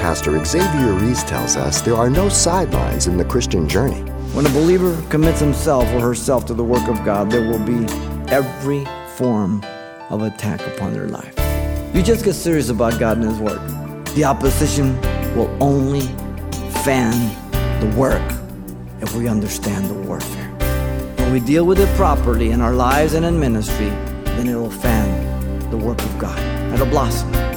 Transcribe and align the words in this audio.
Pastor 0.00 0.42
Xavier 0.42 0.94
Reese 0.94 1.22
tells 1.24 1.56
us 1.56 1.82
there 1.82 1.94
are 1.94 2.08
no 2.08 2.30
sidelines 2.30 3.06
in 3.06 3.18
the 3.18 3.24
Christian 3.24 3.68
journey. 3.68 4.00
When 4.32 4.46
a 4.46 4.48
believer 4.48 4.98
commits 5.10 5.40
himself 5.40 5.84
or 5.92 6.00
herself 6.00 6.46
to 6.46 6.54
the 6.54 6.64
work 6.64 6.88
of 6.88 7.04
God, 7.04 7.30
there 7.30 7.46
will 7.46 7.58
be 7.58 7.84
every 8.32 8.86
form 9.16 9.62
of 10.08 10.22
attack 10.22 10.66
upon 10.66 10.94
their 10.94 11.06
life. 11.08 11.34
You 11.94 12.02
just 12.02 12.24
get 12.24 12.32
serious 12.32 12.70
about 12.70 12.98
God 12.98 13.18
and 13.18 13.28
His 13.28 13.38
Word. 13.38 13.60
The 14.14 14.24
opposition 14.24 14.98
will 15.36 15.54
only 15.62 16.06
fan 16.82 17.12
the 17.80 17.94
work 17.94 18.22
if 19.02 19.14
we 19.14 19.28
understand 19.28 19.84
the 19.84 19.94
warfare. 20.08 20.48
When 21.18 21.30
we 21.30 21.40
deal 21.40 21.66
with 21.66 21.78
it 21.78 21.94
properly 21.96 22.52
in 22.52 22.62
our 22.62 22.72
lives 22.72 23.12
and 23.12 23.26
in 23.26 23.38
ministry, 23.38 23.90
then 24.24 24.48
it 24.48 24.54
will 24.54 24.70
fan 24.70 25.70
the 25.70 25.76
work 25.76 26.00
of 26.00 26.18
God. 26.18 26.40
It'll 26.72 26.86
blossom. 26.86 27.49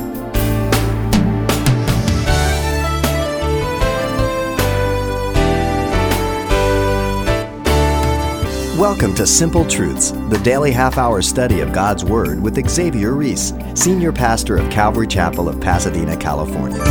Welcome 8.84 9.16
to 9.16 9.26
Simple 9.26 9.66
Truths, 9.66 10.12
the 10.28 10.42
daily 10.44 10.70
half 10.70 10.98
hour 10.98 11.22
study 11.22 11.62
of 11.62 11.72
God's 11.72 12.04
Word 12.04 12.44
with 12.44 12.70
Xavier 12.70 13.14
Reese, 13.14 13.54
Senior 13.76 14.12
Pastor 14.12 14.58
of 14.58 14.70
Calvary 14.70 15.08
Chapel 15.08 15.48
of 15.48 15.62
Pasadena, 15.62 16.18
California. 16.18 16.84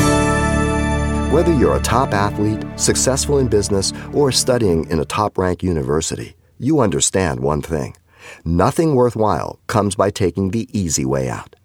Whether 1.30 1.54
you're 1.54 1.76
a 1.76 1.82
top 1.82 2.14
athlete, 2.14 2.64
successful 2.76 3.40
in 3.40 3.48
business, 3.48 3.92
or 4.14 4.32
studying 4.32 4.88
in 4.88 5.00
a 5.00 5.04
top 5.04 5.36
ranked 5.36 5.62
university, 5.62 6.34
you 6.58 6.80
understand 6.80 7.40
one 7.40 7.60
thing 7.60 7.94
nothing 8.42 8.94
worthwhile 8.94 9.60
comes 9.66 9.94
by 9.94 10.08
taking 10.08 10.50
the 10.50 10.70
easy 10.72 11.04
way 11.04 11.28
out. 11.28 11.56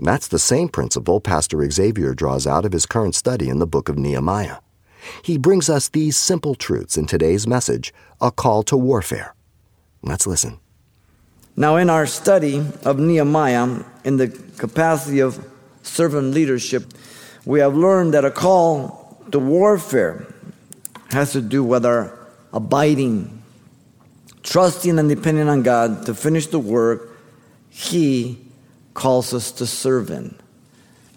That's 0.00 0.28
the 0.28 0.38
same 0.38 0.70
principle 0.70 1.20
Pastor 1.20 1.70
Xavier 1.70 2.14
draws 2.14 2.46
out 2.46 2.64
of 2.64 2.72
his 2.72 2.86
current 2.86 3.14
study 3.14 3.50
in 3.50 3.58
the 3.58 3.66
book 3.66 3.90
of 3.90 3.98
Nehemiah. 3.98 4.60
He 5.20 5.36
brings 5.36 5.68
us 5.68 5.90
these 5.90 6.16
simple 6.16 6.54
truths 6.54 6.96
in 6.96 7.04
today's 7.04 7.46
message 7.46 7.92
a 8.18 8.30
call 8.30 8.62
to 8.62 8.76
warfare. 8.78 9.34
Let's 10.02 10.26
listen. 10.26 10.58
Now, 11.56 11.76
in 11.76 11.90
our 11.90 12.06
study 12.06 12.64
of 12.84 12.98
Nehemiah, 12.98 13.82
in 14.04 14.16
the 14.16 14.28
capacity 14.28 15.20
of 15.20 15.44
servant 15.82 16.32
leadership, 16.32 16.84
we 17.44 17.60
have 17.60 17.74
learned 17.74 18.14
that 18.14 18.24
a 18.24 18.30
call 18.30 19.20
to 19.32 19.38
warfare 19.38 20.32
has 21.10 21.32
to 21.32 21.40
do 21.40 21.64
with 21.64 21.84
our 21.84 22.16
abiding, 22.52 23.42
trusting, 24.42 24.98
and 24.98 25.08
depending 25.08 25.48
on 25.48 25.62
God 25.62 26.06
to 26.06 26.14
finish 26.14 26.46
the 26.46 26.58
work 26.58 27.18
He 27.70 28.38
calls 28.94 29.34
us 29.34 29.52
to 29.52 29.66
serve 29.66 30.10
in. 30.10 30.36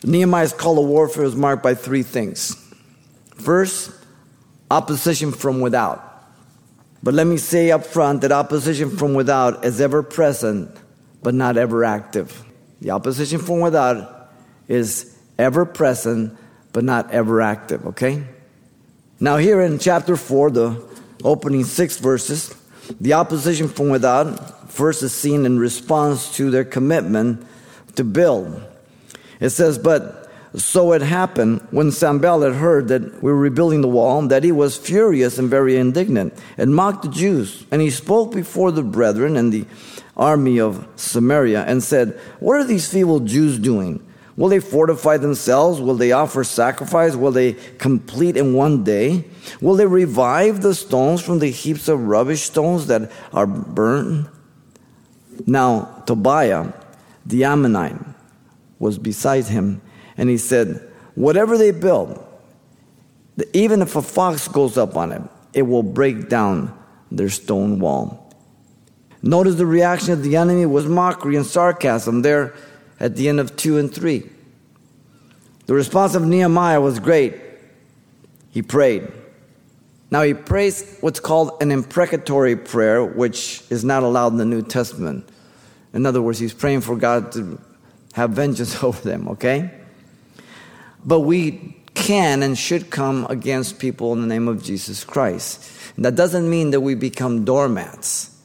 Nehemiah's 0.04 0.54
call 0.54 0.76
to 0.76 0.82
warfare 0.82 1.26
is 1.26 1.36
marked 1.36 1.62
by 1.62 1.76
three 1.76 2.04
things. 2.04 2.56
First, 3.36 3.92
opposition 4.70 5.32
from 5.32 5.62
without. 5.62 6.11
But 7.04 7.14
let 7.14 7.26
me 7.26 7.38
say 7.38 7.72
up 7.72 7.86
front 7.86 8.22
that 8.22 8.32
opposition 8.32 8.96
from 8.96 9.14
without 9.14 9.66
is 9.66 9.82
ever 9.82 10.04
present, 10.04 10.76
but 11.24 11.34
not 11.34 11.58
ever 11.58 11.84
active. 11.84 12.44
The 12.82 12.92
opposition 12.92 13.40
from 13.40 13.60
without 13.60 14.32
is 14.68 15.18
ever 15.38 15.66
present, 15.66 16.38
but 16.74 16.84
not 16.84 17.12
ever 17.12 17.42
active, 17.42 17.86
okay? 17.88 18.24
Now, 19.20 19.38
here 19.38 19.62
in 19.62 19.80
chapter 19.80 20.16
4, 20.16 20.52
the 20.52 20.84
opening 21.24 21.64
six 21.64 21.98
verses, 21.98 22.56
the 23.00 23.14
opposition 23.14 23.68
from 23.68 23.90
without 23.90 24.72
first 24.72 25.04
is 25.04 25.14
seen 25.14 25.46
in 25.46 25.60
response 25.60 26.36
to 26.38 26.50
their 26.50 26.64
commitment 26.64 27.46
to 27.96 28.04
build. 28.04 28.62
It 29.40 29.50
says, 29.50 29.78
But 29.78 30.21
so 30.56 30.92
it 30.92 31.02
happened 31.02 31.66
when 31.72 31.92
Sanballat 31.92 32.56
heard 32.56 32.90
that 32.90 33.24
we 33.24 33.32
were 33.32 33.38
rebuilding 33.38 33.82
the 33.82 33.88
wall 33.88 34.22
that 34.24 34.44
he 34.44 34.52
was 34.52 34.78
furious 34.78 35.38
and 35.38 35.50
very 35.50 35.78
indignant 35.78 36.34
and 36.58 36.76
mocked 36.76 37.04
the 37.04 37.10
Jews. 37.10 37.66
And 37.72 37.82
he 37.82 37.90
spoke 37.90 38.34
before 38.34 38.72
the 38.72 38.84
brethren 38.84 39.38
and 39.38 39.54
the 39.54 39.66
army 40.18 40.60
of 40.60 40.86
Samaria 40.98 41.64
and 41.64 41.82
said, 41.82 42.20
What 42.40 42.58
are 42.58 42.66
these 42.66 42.92
feeble 42.92 43.22
Jews 43.22 43.60
doing? 43.60 44.06
Will 44.36 44.50
they 44.50 44.60
fortify 44.60 45.18
themselves? 45.18 45.80
Will 45.80 45.96
they 45.96 46.12
offer 46.12 46.44
sacrifice? 46.44 47.16
Will 47.16 47.32
they 47.32 47.54
complete 47.78 48.36
in 48.36 48.54
one 48.54 48.84
day? 48.84 49.26
Will 49.62 49.76
they 49.76 49.86
revive 49.86 50.62
the 50.62 50.76
stones 50.76 51.22
from 51.22 51.40
the 51.40 51.50
heaps 51.50 51.88
of 51.88 52.08
rubbish 52.08 52.42
stones 52.42 52.88
that 52.88 53.10
are 53.34 53.48
burnt? 53.48 54.28
Now, 55.46 56.04
Tobiah, 56.06 56.74
the 57.26 57.46
Ammonite, 57.46 58.00
was 58.80 58.98
beside 58.98 59.46
him 59.46 59.82
and 60.22 60.30
he 60.30 60.38
said, 60.38 60.88
Whatever 61.16 61.58
they 61.58 61.72
build, 61.72 62.24
even 63.54 63.82
if 63.82 63.96
a 63.96 64.04
fox 64.04 64.48
goes 64.48 64.78
up 64.78 64.96
on 64.96 65.12
it, 65.12 65.22
it 65.54 65.64
will 65.64 65.84
break 65.84 66.30
down 66.30 66.78
their 67.12 67.28
stone 67.28 67.80
wall. 67.80 68.32
Notice 69.24 69.56
the 69.56 69.66
reaction 69.66 70.14
of 70.14 70.22
the 70.24 70.38
enemy 70.38 70.68
was 70.68 70.86
mockery 70.86 71.36
and 71.36 71.46
sarcasm 71.46 72.22
there 72.22 72.54
at 73.00 73.16
the 73.16 73.30
end 73.30 73.40
of 73.40 73.56
2 73.58 73.80
and 73.80 73.94
3. 73.94 74.30
The 75.66 75.74
response 75.74 76.14
of 76.14 76.24
Nehemiah 76.24 76.80
was 76.80 77.00
great. 77.00 77.36
He 78.52 78.62
prayed. 78.62 79.12
Now, 80.12 80.22
he 80.22 80.36
prays 80.36 80.98
what's 81.02 81.20
called 81.20 81.62
an 81.62 81.72
imprecatory 81.72 82.56
prayer, 82.56 83.04
which 83.04 83.64
is 83.72 83.84
not 83.84 84.04
allowed 84.04 84.34
in 84.34 84.38
the 84.38 84.46
New 84.46 84.62
Testament. 84.62 85.28
In 85.94 86.06
other 86.06 86.22
words, 86.22 86.38
he's 86.38 86.54
praying 86.54 86.82
for 86.82 86.96
God 86.96 87.32
to 87.32 87.60
have 88.14 88.32
vengeance 88.32 88.84
over 88.84 89.02
them, 89.02 89.28
okay? 89.30 89.81
But 91.06 91.22
we 91.22 91.76
can 91.94 92.44
and 92.44 92.58
should 92.58 92.90
come 92.90 93.28
against 93.30 93.80
people 93.80 94.14
in 94.14 94.22
the 94.22 94.28
name 94.28 94.48
of 94.48 94.64
Jesus 94.64 95.04
Christ. 95.04 95.70
And 95.96 96.06
that 96.06 96.16
doesn't 96.16 96.50
mean 96.50 96.72
that 96.72 96.82
we 96.82 96.96
become 96.96 97.46
doormats. 97.46 98.36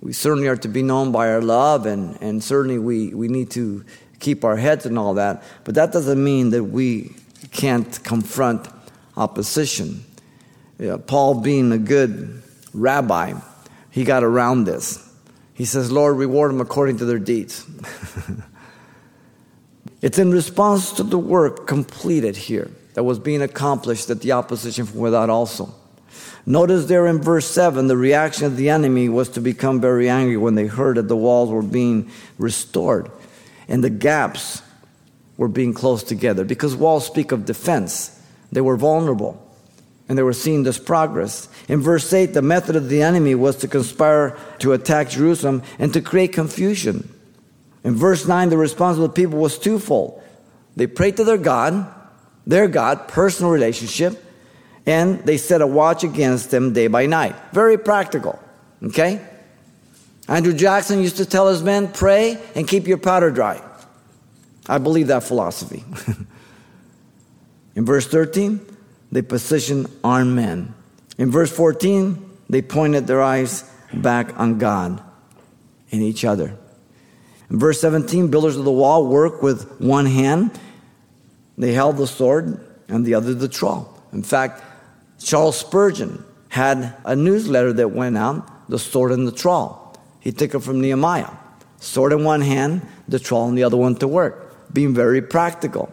We 0.00 0.12
certainly 0.12 0.48
are 0.48 0.56
to 0.56 0.68
be 0.68 0.82
known 0.82 1.12
by 1.12 1.30
our 1.30 1.40
love, 1.40 1.86
and, 1.86 2.20
and 2.20 2.44
certainly 2.44 2.78
we, 2.78 3.14
we 3.14 3.28
need 3.28 3.50
to 3.52 3.84
keep 4.20 4.44
our 4.44 4.56
heads 4.56 4.84
and 4.84 4.98
all 4.98 5.14
that. 5.14 5.42
But 5.64 5.76
that 5.76 5.92
doesn't 5.92 6.22
mean 6.22 6.50
that 6.50 6.64
we 6.64 7.14
can't 7.52 8.02
confront 8.04 8.68
opposition. 9.16 10.04
Yeah, 10.78 10.98
Paul, 10.98 11.40
being 11.40 11.72
a 11.72 11.78
good 11.78 12.42
rabbi, 12.74 13.34
he 13.90 14.04
got 14.04 14.24
around 14.24 14.64
this. 14.64 15.00
He 15.54 15.64
says, 15.64 15.90
Lord, 15.90 16.16
reward 16.16 16.50
them 16.50 16.60
according 16.60 16.98
to 16.98 17.04
their 17.04 17.18
deeds. 17.18 17.64
It's 20.04 20.18
in 20.18 20.32
response 20.32 20.92
to 20.92 21.02
the 21.02 21.16
work 21.16 21.66
completed 21.66 22.36
here 22.36 22.70
that 22.92 23.04
was 23.04 23.18
being 23.18 23.40
accomplished 23.40 24.08
that 24.08 24.20
the 24.20 24.32
opposition 24.32 24.84
from 24.84 25.00
without 25.00 25.30
also. 25.30 25.74
Notice 26.44 26.84
there 26.84 27.06
in 27.06 27.22
verse 27.22 27.50
7, 27.50 27.86
the 27.86 27.96
reaction 27.96 28.44
of 28.44 28.58
the 28.58 28.68
enemy 28.68 29.08
was 29.08 29.30
to 29.30 29.40
become 29.40 29.80
very 29.80 30.10
angry 30.10 30.36
when 30.36 30.56
they 30.56 30.66
heard 30.66 30.98
that 30.98 31.08
the 31.08 31.16
walls 31.16 31.48
were 31.48 31.62
being 31.62 32.10
restored 32.36 33.10
and 33.66 33.82
the 33.82 33.88
gaps 33.88 34.60
were 35.38 35.48
being 35.48 35.72
closed 35.72 36.06
together 36.06 36.44
because 36.44 36.76
walls 36.76 37.06
speak 37.06 37.32
of 37.32 37.46
defense. 37.46 38.20
They 38.52 38.60
were 38.60 38.76
vulnerable 38.76 39.42
and 40.06 40.18
they 40.18 40.22
were 40.22 40.34
seeing 40.34 40.64
this 40.64 40.78
progress. 40.78 41.48
In 41.66 41.80
verse 41.80 42.12
8, 42.12 42.34
the 42.34 42.42
method 42.42 42.76
of 42.76 42.90
the 42.90 43.00
enemy 43.00 43.34
was 43.34 43.56
to 43.56 43.68
conspire 43.68 44.36
to 44.58 44.74
attack 44.74 45.08
Jerusalem 45.08 45.62
and 45.78 45.94
to 45.94 46.02
create 46.02 46.34
confusion. 46.34 47.08
In 47.84 47.94
verse 47.94 48.26
9, 48.26 48.48
the 48.48 48.56
response 48.56 48.96
of 48.96 49.02
the 49.02 49.10
people 49.10 49.38
was 49.38 49.58
twofold. 49.58 50.22
They 50.74 50.86
prayed 50.86 51.18
to 51.18 51.24
their 51.24 51.38
God, 51.38 51.86
their 52.46 52.66
God, 52.66 53.08
personal 53.08 53.52
relationship, 53.52 54.22
and 54.86 55.20
they 55.20 55.36
set 55.36 55.60
a 55.60 55.66
watch 55.66 56.02
against 56.02 56.50
them 56.50 56.72
day 56.72 56.88
by 56.88 57.06
night. 57.06 57.36
Very 57.52 57.78
practical, 57.78 58.38
okay? 58.82 59.20
Andrew 60.28 60.54
Jackson 60.54 61.02
used 61.02 61.18
to 61.18 61.26
tell 61.26 61.48
his 61.48 61.62
men, 61.62 61.88
pray 61.88 62.38
and 62.54 62.66
keep 62.66 62.86
your 62.86 62.98
powder 62.98 63.30
dry. 63.30 63.62
I 64.66 64.78
believe 64.78 65.08
that 65.08 65.24
philosophy. 65.24 65.84
In 67.76 67.84
verse 67.84 68.06
13, 68.06 68.60
they 69.12 69.22
positioned 69.22 69.88
armed 70.02 70.34
men. 70.34 70.74
In 71.18 71.30
verse 71.30 71.54
14, 71.54 72.30
they 72.48 72.62
pointed 72.62 73.06
their 73.06 73.22
eyes 73.22 73.70
back 73.92 74.38
on 74.38 74.58
God 74.58 75.02
and 75.92 76.02
each 76.02 76.24
other. 76.24 76.56
In 77.50 77.58
verse 77.58 77.80
17, 77.80 78.28
builders 78.28 78.56
of 78.56 78.64
the 78.64 78.72
wall 78.72 79.06
work 79.06 79.42
with 79.42 79.80
one 79.80 80.06
hand. 80.06 80.58
They 81.56 81.72
held 81.72 81.96
the 81.96 82.06
sword 82.06 82.58
and 82.88 83.04
the 83.04 83.14
other 83.14 83.34
the 83.34 83.48
trowel. 83.48 84.02
In 84.12 84.22
fact, 84.22 84.62
Charles 85.18 85.58
Spurgeon 85.58 86.24
had 86.48 86.94
a 87.04 87.16
newsletter 87.16 87.72
that 87.72 87.88
went 87.88 88.16
out, 88.16 88.68
the 88.68 88.78
sword 88.78 89.12
and 89.12 89.26
the 89.26 89.32
trowel. 89.32 89.96
He 90.20 90.32
took 90.32 90.54
it 90.54 90.60
from 90.60 90.80
Nehemiah. 90.80 91.30
Sword 91.78 92.12
in 92.12 92.24
one 92.24 92.40
hand, 92.40 92.86
the 93.08 93.18
trowel 93.18 93.48
in 93.48 93.54
the 93.54 93.64
other 93.64 93.76
one 93.76 93.94
to 93.96 94.08
work, 94.08 94.72
being 94.72 94.94
very 94.94 95.20
practical. 95.20 95.92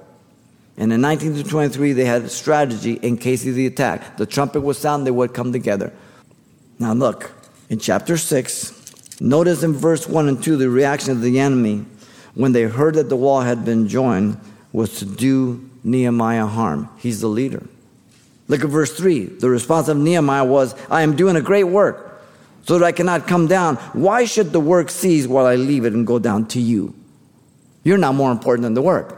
And 0.77 0.93
in 0.93 1.01
1923, 1.01 1.93
they 1.93 2.05
had 2.05 2.23
a 2.23 2.29
strategy 2.29 2.93
in 2.93 3.17
case 3.17 3.45
of 3.45 3.55
the 3.55 3.67
attack. 3.67 4.17
The 4.17 4.25
trumpet 4.25 4.61
would 4.61 4.77
sound, 4.77 5.05
they 5.05 5.11
would 5.11 5.33
come 5.33 5.51
together. 5.51 5.91
Now, 6.79 6.93
look, 6.93 7.31
in 7.69 7.79
chapter 7.79 8.17
6, 8.17 8.80
Notice 9.23 9.61
in 9.61 9.73
verse 9.73 10.07
1 10.07 10.27
and 10.27 10.43
2 10.43 10.57
the 10.57 10.67
reaction 10.67 11.11
of 11.11 11.21
the 11.21 11.39
enemy 11.39 11.85
when 12.33 12.53
they 12.53 12.63
heard 12.63 12.95
that 12.95 13.07
the 13.07 13.15
wall 13.15 13.41
had 13.41 13.63
been 13.63 13.87
joined 13.87 14.39
was 14.73 14.97
to 14.97 15.05
do 15.05 15.69
Nehemiah 15.83 16.47
harm. 16.47 16.89
He's 16.97 17.21
the 17.21 17.27
leader. 17.27 17.63
Look 18.47 18.63
at 18.63 18.69
verse 18.71 18.97
3. 18.97 19.25
The 19.25 19.47
response 19.47 19.89
of 19.89 19.97
Nehemiah 19.97 20.43
was, 20.43 20.73
I 20.89 21.03
am 21.03 21.15
doing 21.15 21.35
a 21.35 21.41
great 21.41 21.65
work 21.65 22.23
so 22.63 22.79
that 22.79 22.85
I 22.85 22.91
cannot 22.91 23.27
come 23.27 23.45
down. 23.45 23.75
Why 23.93 24.25
should 24.25 24.51
the 24.53 24.59
work 24.59 24.89
cease 24.89 25.27
while 25.27 25.45
I 25.45 25.53
leave 25.53 25.85
it 25.85 25.93
and 25.93 26.07
go 26.07 26.17
down 26.17 26.47
to 26.47 26.59
you? 26.59 26.95
You're 27.83 27.99
not 27.99 28.15
more 28.15 28.31
important 28.31 28.63
than 28.63 28.73
the 28.73 28.81
work. 28.81 29.17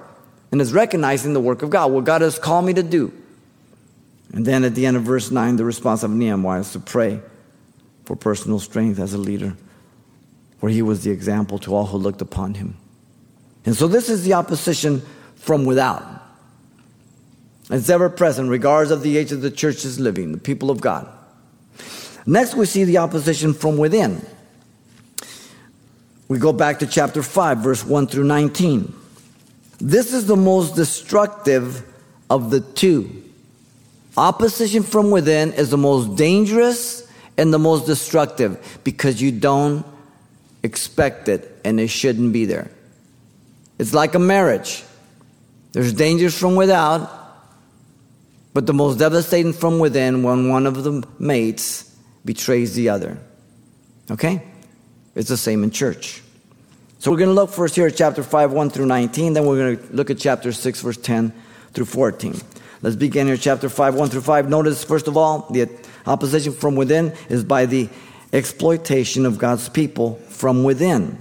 And 0.52 0.60
it's 0.60 0.72
recognizing 0.72 1.32
the 1.32 1.40
work 1.40 1.62
of 1.62 1.70
God, 1.70 1.94
what 1.94 2.04
God 2.04 2.22
has 2.22 2.38
called 2.38 2.66
me 2.66 2.74
to 2.74 2.84
do. 2.84 3.14
And 4.34 4.46
then 4.46 4.66
at 4.66 4.76
the 4.76 4.86
end 4.86 4.98
of 4.98 5.04
verse 5.04 5.32
9, 5.32 5.56
the 5.56 5.64
response 5.64 6.04
of 6.04 6.12
Nehemiah 6.12 6.60
is 6.60 6.74
to 6.74 6.80
pray 6.82 7.22
for 8.04 8.18
personal 8.18 8.60
strength 8.60 9.00
as 9.00 9.14
a 9.14 9.18
leader, 9.18 9.56
where 10.64 10.72
he 10.72 10.82
was 10.82 11.04
the 11.04 11.12
example 11.12 11.60
to 11.60 11.76
all 11.76 11.86
who 11.88 11.98
looked 11.98 12.22
upon 12.22 12.54
him. 12.54 12.78
And 13.66 13.76
so 13.76 13.86
this 13.86 14.08
is 14.08 14.24
the 14.24 14.32
opposition 14.32 15.02
from 15.36 15.66
without. 15.66 16.02
It's 17.70 17.90
ever 17.90 18.10
present, 18.10 18.50
regardless 18.50 18.90
of 18.90 19.04
the 19.04 19.18
age 19.18 19.34
of 19.34 19.42
the 19.42 19.52
church 19.52 19.84
is 19.84 20.00
living, 20.00 20.32
the 20.32 20.38
people 20.38 20.72
of 20.72 20.80
God. 20.80 21.10
Next, 22.26 22.56
we 22.56 22.66
see 22.66 22.86
the 22.86 23.00
opposition 23.00 23.54
from 23.54 23.78
within. 23.78 24.26
We 26.30 26.40
go 26.40 26.54
back 26.54 26.80
to 26.80 26.88
chapter 26.88 27.22
5, 27.22 27.58
verse 27.58 27.86
1 27.86 28.08
through 28.08 28.24
19. 28.24 28.96
This 29.80 30.14
is 30.14 30.28
the 30.28 30.38
most 30.38 30.78
destructive 30.78 31.84
of 32.30 32.52
the 32.52 32.62
two. 32.62 33.22
Opposition 34.16 34.84
from 34.84 35.12
within 35.12 35.52
is 35.52 35.72
the 35.72 35.78
most 35.78 36.16
dangerous 36.16 37.06
and 37.38 37.54
the 37.54 37.60
most 37.60 37.86
destructive 37.86 38.80
because 38.86 39.22
you 39.22 39.30
don't 39.30 39.86
expect 40.64 41.28
it 41.28 41.60
and 41.64 41.80
it 41.80 41.90
shouldn't 41.90 42.34
be 42.34 42.46
there. 42.46 42.72
It's 43.78 43.94
like 43.94 44.16
a 44.16 44.20
marriage. 44.20 44.84
There's 45.74 45.94
dangers 45.94 46.38
from 46.38 46.56
without, 46.56 47.10
but 48.54 48.66
the 48.66 48.74
most 48.74 49.00
devastating 49.00 49.54
from 49.54 49.80
within 49.80 50.24
when 50.24 50.50
one 50.50 50.66
of 50.66 50.84
the 50.84 51.06
mates 51.20 51.96
betrays 52.24 52.76
the 52.76 52.90
other. 52.90 53.18
Okay? 54.10 54.44
It's 55.16 55.30
the 55.30 55.38
same 55.38 55.64
in 55.64 55.72
church. 55.72 56.22
So 57.00 57.12
we're 57.12 57.18
going 57.18 57.30
to 57.30 57.34
look 57.34 57.50
first 57.50 57.76
here 57.76 57.88
at 57.88 57.98
chapter 57.98 58.24
5, 58.24 58.54
1 58.54 58.70
through 58.70 58.86
19. 58.86 59.34
Then 59.34 59.46
we're 59.46 59.58
going 59.58 59.78
to 59.78 59.94
look 59.94 60.10
at 60.10 60.20
chapter 60.20 60.52
6, 60.52 60.82
verse 60.82 60.98
10 60.98 61.34
through 61.74 61.86
14. 61.86 62.36
Let's 62.82 62.96
begin 62.96 63.28
here, 63.28 63.38
chapter 63.38 63.70
5, 63.70 63.96
1 63.96 64.10
through 64.10 64.22
5. 64.22 64.50
Notice, 64.50 64.84
first 64.84 65.08
of 65.08 65.18
all, 65.18 65.48
the 65.50 65.70
opposition 66.06 66.54
from 66.54 66.76
within 66.76 67.14
is 67.30 67.44
by 67.44 67.66
the 67.66 67.90
exploitation 68.34 69.26
of 69.26 69.38
God's 69.38 69.70
people 69.70 70.16
from 70.28 70.64
within. 70.64 71.18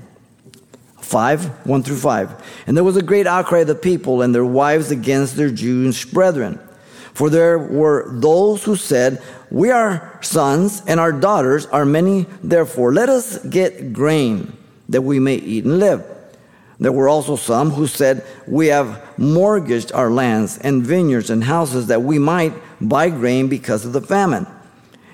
5, 1.01 1.67
1 1.67 1.83
through 1.83 1.97
5. 1.97 2.65
And 2.67 2.77
there 2.77 2.85
was 2.85 2.97
a 2.97 3.03
great 3.03 3.27
outcry 3.27 3.61
of 3.61 3.67
the 3.67 3.75
people 3.75 4.23
and 4.23 4.35
their 4.35 4.45
wives 4.45 4.91
against 4.91 5.37
their 5.37 5.51
Jewish 5.51 6.07
brethren. 6.07 6.59
For 7.13 7.29
there 7.29 7.59
were 7.59 8.09
those 8.11 8.65
who 8.65 8.77
said, 8.77 9.23
We 9.51 9.71
are 9.71 10.19
sons, 10.23 10.83
and 10.87 10.99
our 10.99 11.13
daughters 11.13 11.67
are 11.67 11.85
many, 11.85 12.27
therefore 12.43 12.95
let 12.95 13.11
us 13.11 13.45
get 13.45 13.93
grain 13.93 14.57
that 14.89 15.03
we 15.03 15.19
may 15.19 15.35
eat 15.35 15.65
and 15.65 15.79
live. 15.79 16.05
There 16.81 16.93
were 16.93 17.09
also 17.09 17.37
some 17.37 17.71
who 17.71 17.87
said, 17.87 18.27
We 18.47 18.69
have 18.69 19.19
mortgaged 19.19 19.93
our 19.93 20.11
lands 20.11 20.59
and 20.59 20.83
vineyards 20.83 21.29
and 21.29 21.45
houses 21.45 21.89
that 21.89 22.03
we 22.03 22.19
might 22.19 22.55
buy 22.81 23.11
grain 23.11 23.49
because 23.49 23.85
of 23.85 23.93
the 23.93 24.01
famine. 24.01 24.47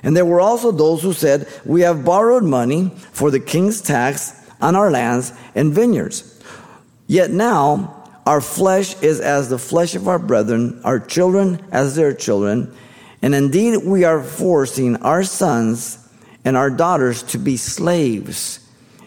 And 0.03 0.17
there 0.17 0.25
were 0.25 0.41
also 0.41 0.71
those 0.71 1.03
who 1.03 1.13
said, 1.13 1.49
We 1.65 1.83
have 1.83 2.05
borrowed 2.05 2.45
money 2.45 2.91
for 3.13 3.31
the 3.31 3.41
king's 3.41 3.81
tax 3.81 4.33
on 4.61 4.77
our 4.77 4.91
lands 4.91 5.33
and 5.55 5.73
vineyards. 5.73 6.41
Yet 7.07 7.31
now 7.31 8.11
our 8.27 8.41
flesh 8.41 9.01
is 9.03 9.21
as 9.21 9.49
the 9.49 9.59
flesh 9.59 9.95
of 9.95 10.09
our 10.09 10.19
brethren, 10.19 10.81
our 10.85 11.01
children 11.01 11.65
as 11.73 11.97
their 11.97 12.13
children. 12.13 12.75
And 13.23 13.35
indeed, 13.35 13.85
we 13.85 14.05
are 14.05 14.23
forcing 14.23 14.97
our 14.97 15.25
sons 15.25 15.99
and 16.45 16.57
our 16.57 16.71
daughters 16.71 17.23
to 17.25 17.39
be 17.39 17.57
slaves. 17.57 18.61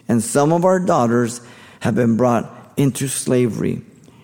And 0.08 0.22
some 0.22 0.52
of 0.52 0.64
our 0.64 0.80
daughters 0.80 1.40
have 1.80 1.94
been 1.94 2.16
brought 2.16 2.72
into 2.76 3.08
slavery. 3.08 3.82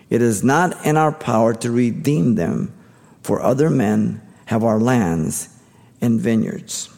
It 0.09 0.21
is 0.21 0.43
not 0.43 0.85
in 0.85 0.97
our 0.97 1.11
power 1.11 1.53
to 1.55 1.71
redeem 1.71 2.35
them, 2.35 2.73
for 3.21 3.41
other 3.41 3.69
men 3.69 4.21
have 4.45 4.63
our 4.63 4.79
lands 4.79 5.58
and 6.01 6.19
vineyards. 6.19 6.89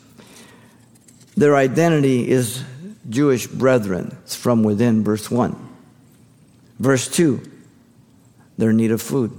Their 1.36 1.56
identity 1.56 2.30
is 2.30 2.63
Jewish 3.09 3.48
brethren. 3.48 4.18
It's 4.24 4.36
from 4.36 4.63
within, 4.63 5.03
verse 5.03 5.31
1. 5.31 5.56
Verse 6.80 7.07
2 7.07 7.51
their 8.62 8.71
need 8.71 8.92
of 8.92 9.01
food. 9.01 9.31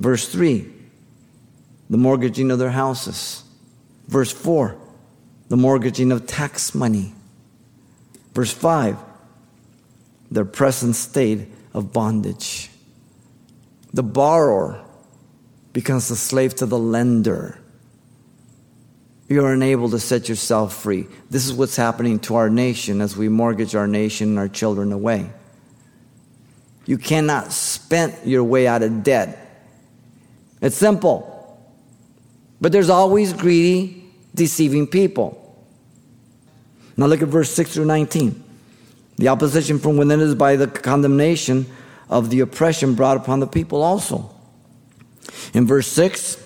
Verse 0.00 0.26
3, 0.28 0.66
the 1.90 1.98
mortgaging 1.98 2.50
of 2.50 2.58
their 2.58 2.70
houses. 2.70 3.42
Verse 4.06 4.32
4, 4.32 4.78
the 5.50 5.58
mortgaging 5.58 6.10
of 6.10 6.26
tax 6.26 6.74
money. 6.74 7.12
Verse 8.32 8.50
5, 8.50 8.96
their 10.30 10.46
present 10.46 10.96
state 10.96 11.48
of 11.74 11.92
bondage. 11.92 12.70
The 13.92 14.02
borrower 14.02 14.82
becomes 15.74 16.10
a 16.10 16.16
slave 16.16 16.54
to 16.56 16.66
the 16.66 16.78
lender. 16.78 17.60
You 19.28 19.44
are 19.44 19.52
unable 19.52 19.90
to 19.90 19.98
set 19.98 20.28
yourself 20.28 20.74
free. 20.74 21.06
This 21.30 21.46
is 21.46 21.52
what's 21.52 21.76
happening 21.76 22.18
to 22.20 22.36
our 22.36 22.48
nation 22.48 23.02
as 23.02 23.16
we 23.16 23.28
mortgage 23.28 23.74
our 23.74 23.86
nation 23.86 24.30
and 24.30 24.38
our 24.38 24.48
children 24.48 24.90
away. 24.90 25.30
You 26.86 26.96
cannot 26.96 27.52
spend 27.52 28.14
your 28.24 28.42
way 28.42 28.66
out 28.66 28.82
of 28.82 29.02
debt. 29.02 29.66
It's 30.62 30.76
simple. 30.76 31.34
But 32.58 32.72
there's 32.72 32.88
always 32.88 33.34
greedy, 33.34 34.10
deceiving 34.34 34.86
people. 34.86 35.44
Now 36.96 37.06
look 37.06 37.20
at 37.20 37.28
verse 37.28 37.50
6 37.50 37.74
through 37.74 37.84
19. 37.84 38.42
The 39.18 39.28
opposition 39.28 39.78
from 39.78 39.98
within 39.98 40.20
is 40.20 40.34
by 40.34 40.56
the 40.56 40.66
condemnation 40.66 41.66
of 42.08 42.30
the 42.30 42.40
oppression 42.40 42.94
brought 42.94 43.18
upon 43.18 43.40
the 43.40 43.46
people 43.46 43.82
also. 43.82 44.30
In 45.52 45.66
verse 45.66 45.86
6 45.88 46.42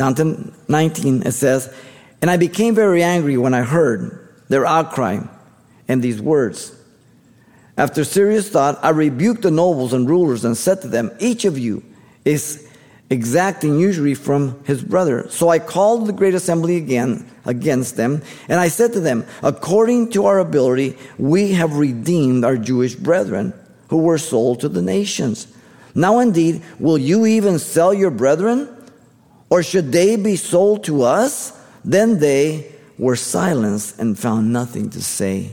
down 0.00 0.14
to 0.14 0.50
19, 0.68 1.26
it 1.26 1.32
says, 1.32 1.70
And 2.22 2.30
I 2.30 2.38
became 2.38 2.74
very 2.74 3.02
angry 3.02 3.36
when 3.36 3.52
I 3.52 3.60
heard 3.60 4.32
their 4.48 4.64
outcry 4.64 5.18
and 5.88 6.00
these 6.00 6.22
words. 6.22 6.74
After 7.76 8.02
serious 8.02 8.48
thought, 8.48 8.78
I 8.82 8.90
rebuked 8.90 9.42
the 9.42 9.50
nobles 9.50 9.92
and 9.92 10.08
rulers 10.08 10.42
and 10.42 10.56
said 10.56 10.80
to 10.80 10.88
them, 10.88 11.10
Each 11.20 11.44
of 11.44 11.58
you 11.58 11.84
is 12.24 12.66
exacting 13.10 13.78
usury 13.78 14.14
from 14.14 14.64
his 14.64 14.82
brother. 14.82 15.28
So 15.28 15.50
I 15.50 15.58
called 15.58 16.06
the 16.06 16.14
great 16.14 16.32
assembly 16.32 16.78
again 16.78 17.28
against 17.44 17.98
them, 17.98 18.22
and 18.48 18.58
I 18.58 18.68
said 18.68 18.94
to 18.94 19.00
them, 19.00 19.26
According 19.42 20.12
to 20.12 20.24
our 20.24 20.38
ability, 20.38 20.96
we 21.18 21.52
have 21.52 21.76
redeemed 21.76 22.42
our 22.46 22.56
Jewish 22.56 22.94
brethren 22.94 23.52
who 23.90 23.98
were 23.98 24.16
sold 24.16 24.60
to 24.60 24.70
the 24.70 24.80
nations. 24.80 25.46
Now 25.94 26.20
indeed, 26.20 26.62
will 26.78 26.96
you 26.96 27.26
even 27.26 27.58
sell 27.58 27.92
your 27.92 28.10
brethren? 28.10 28.79
Or 29.50 29.62
should 29.62 29.92
they 29.92 30.16
be 30.16 30.36
sold 30.36 30.84
to 30.84 31.02
us? 31.02 31.52
Then 31.84 32.18
they 32.20 32.72
were 32.98 33.16
silenced 33.16 33.98
and 33.98 34.18
found 34.18 34.52
nothing 34.52 34.90
to 34.90 35.02
say. 35.02 35.52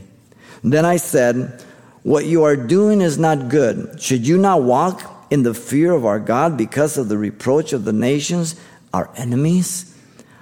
Then 0.62 0.84
I 0.84 0.96
said, 0.96 1.62
what 2.02 2.24
you 2.24 2.44
are 2.44 2.56
doing 2.56 3.00
is 3.00 3.18
not 3.18 3.48
good. 3.48 4.00
Should 4.00 4.26
you 4.26 4.38
not 4.38 4.62
walk 4.62 5.26
in 5.30 5.42
the 5.42 5.54
fear 5.54 5.92
of 5.92 6.06
our 6.06 6.20
God 6.20 6.56
because 6.56 6.96
of 6.96 7.08
the 7.08 7.18
reproach 7.18 7.72
of 7.72 7.84
the 7.84 7.92
nations, 7.92 8.54
our 8.94 9.10
enemies? 9.16 9.94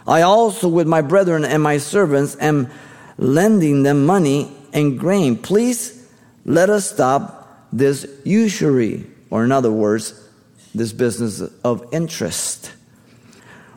I 0.06 0.22
also, 0.22 0.68
with 0.68 0.86
my 0.86 1.00
brethren 1.00 1.44
and 1.44 1.62
my 1.62 1.78
servants, 1.78 2.36
am 2.40 2.70
lending 3.18 3.82
them 3.82 4.06
money 4.06 4.54
and 4.72 4.98
grain. 4.98 5.36
Please 5.36 6.06
let 6.44 6.70
us 6.70 6.90
stop 6.90 7.66
this 7.72 8.06
usury, 8.24 9.06
or 9.30 9.44
in 9.44 9.50
other 9.50 9.72
words, 9.72 10.14
this 10.74 10.92
business 10.92 11.40
of 11.64 11.84
interest. 11.92 12.72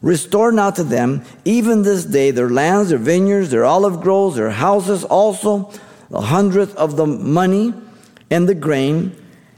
Restore 0.01 0.51
now 0.51 0.71
to 0.71 0.83
them, 0.83 1.23
even 1.43 1.83
this 1.83 2.05
day, 2.05 2.31
their 2.31 2.49
lands, 2.49 2.89
their 2.89 2.99
vineyards, 2.99 3.51
their 3.51 3.65
olive 3.65 4.01
groves, 4.01 4.37
their 4.37 4.51
houses 4.51 5.03
also 5.03 5.71
the 6.09 6.21
hundredth 6.21 6.75
of 6.75 6.95
the 6.95 7.05
money 7.05 7.73
and 8.31 8.47
the 8.49 8.55
grain 8.55 9.15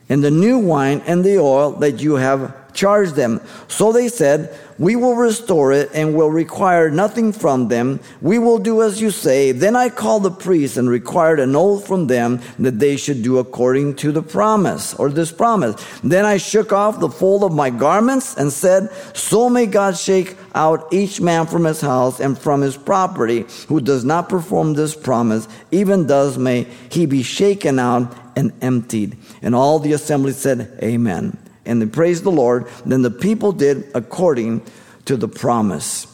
and 0.09 0.23
the 0.23 0.31
new 0.31 0.59
wine 0.59 1.01
and 1.05 1.23
the 1.23 1.37
oil 1.37 1.71
that 1.71 2.01
you 2.01 2.15
have 2.15 2.73
charged 2.73 3.15
them. 3.15 3.39
So 3.67 3.91
they 3.91 4.07
said, 4.07 4.57
We 4.81 4.95
will 4.95 5.15
restore 5.15 5.71
it 5.73 5.91
and 5.93 6.15
will 6.15 6.31
require 6.31 6.89
nothing 6.89 7.33
from 7.33 7.67
them. 7.67 7.99
We 8.19 8.39
will 8.39 8.57
do 8.57 8.81
as 8.81 8.99
you 8.99 9.11
say. 9.11 9.51
Then 9.51 9.75
I 9.75 9.89
called 9.89 10.23
the 10.23 10.31
priests 10.31 10.75
and 10.75 10.89
required 10.89 11.39
an 11.39 11.55
oath 11.55 11.85
from 11.85 12.07
them 12.07 12.41
that 12.57 12.79
they 12.79 12.97
should 12.97 13.21
do 13.21 13.37
according 13.37 13.97
to 13.97 14.11
the 14.11 14.23
promise 14.23 14.95
or 14.95 15.09
this 15.11 15.31
promise. 15.31 15.75
Then 16.03 16.25
I 16.25 16.37
shook 16.37 16.73
off 16.73 16.99
the 16.99 17.09
fold 17.09 17.43
of 17.43 17.53
my 17.53 17.69
garments 17.69 18.35
and 18.35 18.51
said, 18.51 18.91
So 19.13 19.51
may 19.51 19.67
God 19.67 19.97
shake 19.97 20.35
out 20.55 20.91
each 20.91 21.21
man 21.21 21.45
from 21.45 21.65
his 21.65 21.81
house 21.81 22.19
and 22.19 22.35
from 22.35 22.61
his 22.61 22.75
property 22.75 23.45
who 23.67 23.81
does 23.81 24.03
not 24.03 24.29
perform 24.29 24.73
this 24.73 24.95
promise, 24.95 25.47
even 25.69 26.07
thus 26.07 26.37
may 26.37 26.63
he 26.89 27.05
be 27.05 27.21
shaken 27.21 27.77
out 27.77 28.11
and 28.35 28.51
emptied. 28.63 29.15
And 29.43 29.53
all 29.53 29.77
the 29.77 29.93
assembly 29.93 30.31
said, 30.31 30.75
Amen. 30.81 31.37
And 31.71 31.81
they 31.81 31.87
praised 31.87 32.23
the 32.23 32.31
Lord. 32.31 32.67
Then 32.85 33.01
the 33.01 33.09
people 33.09 33.51
did 33.53 33.89
according 33.95 34.61
to 35.05 35.17
the 35.17 35.27
promise. 35.27 36.05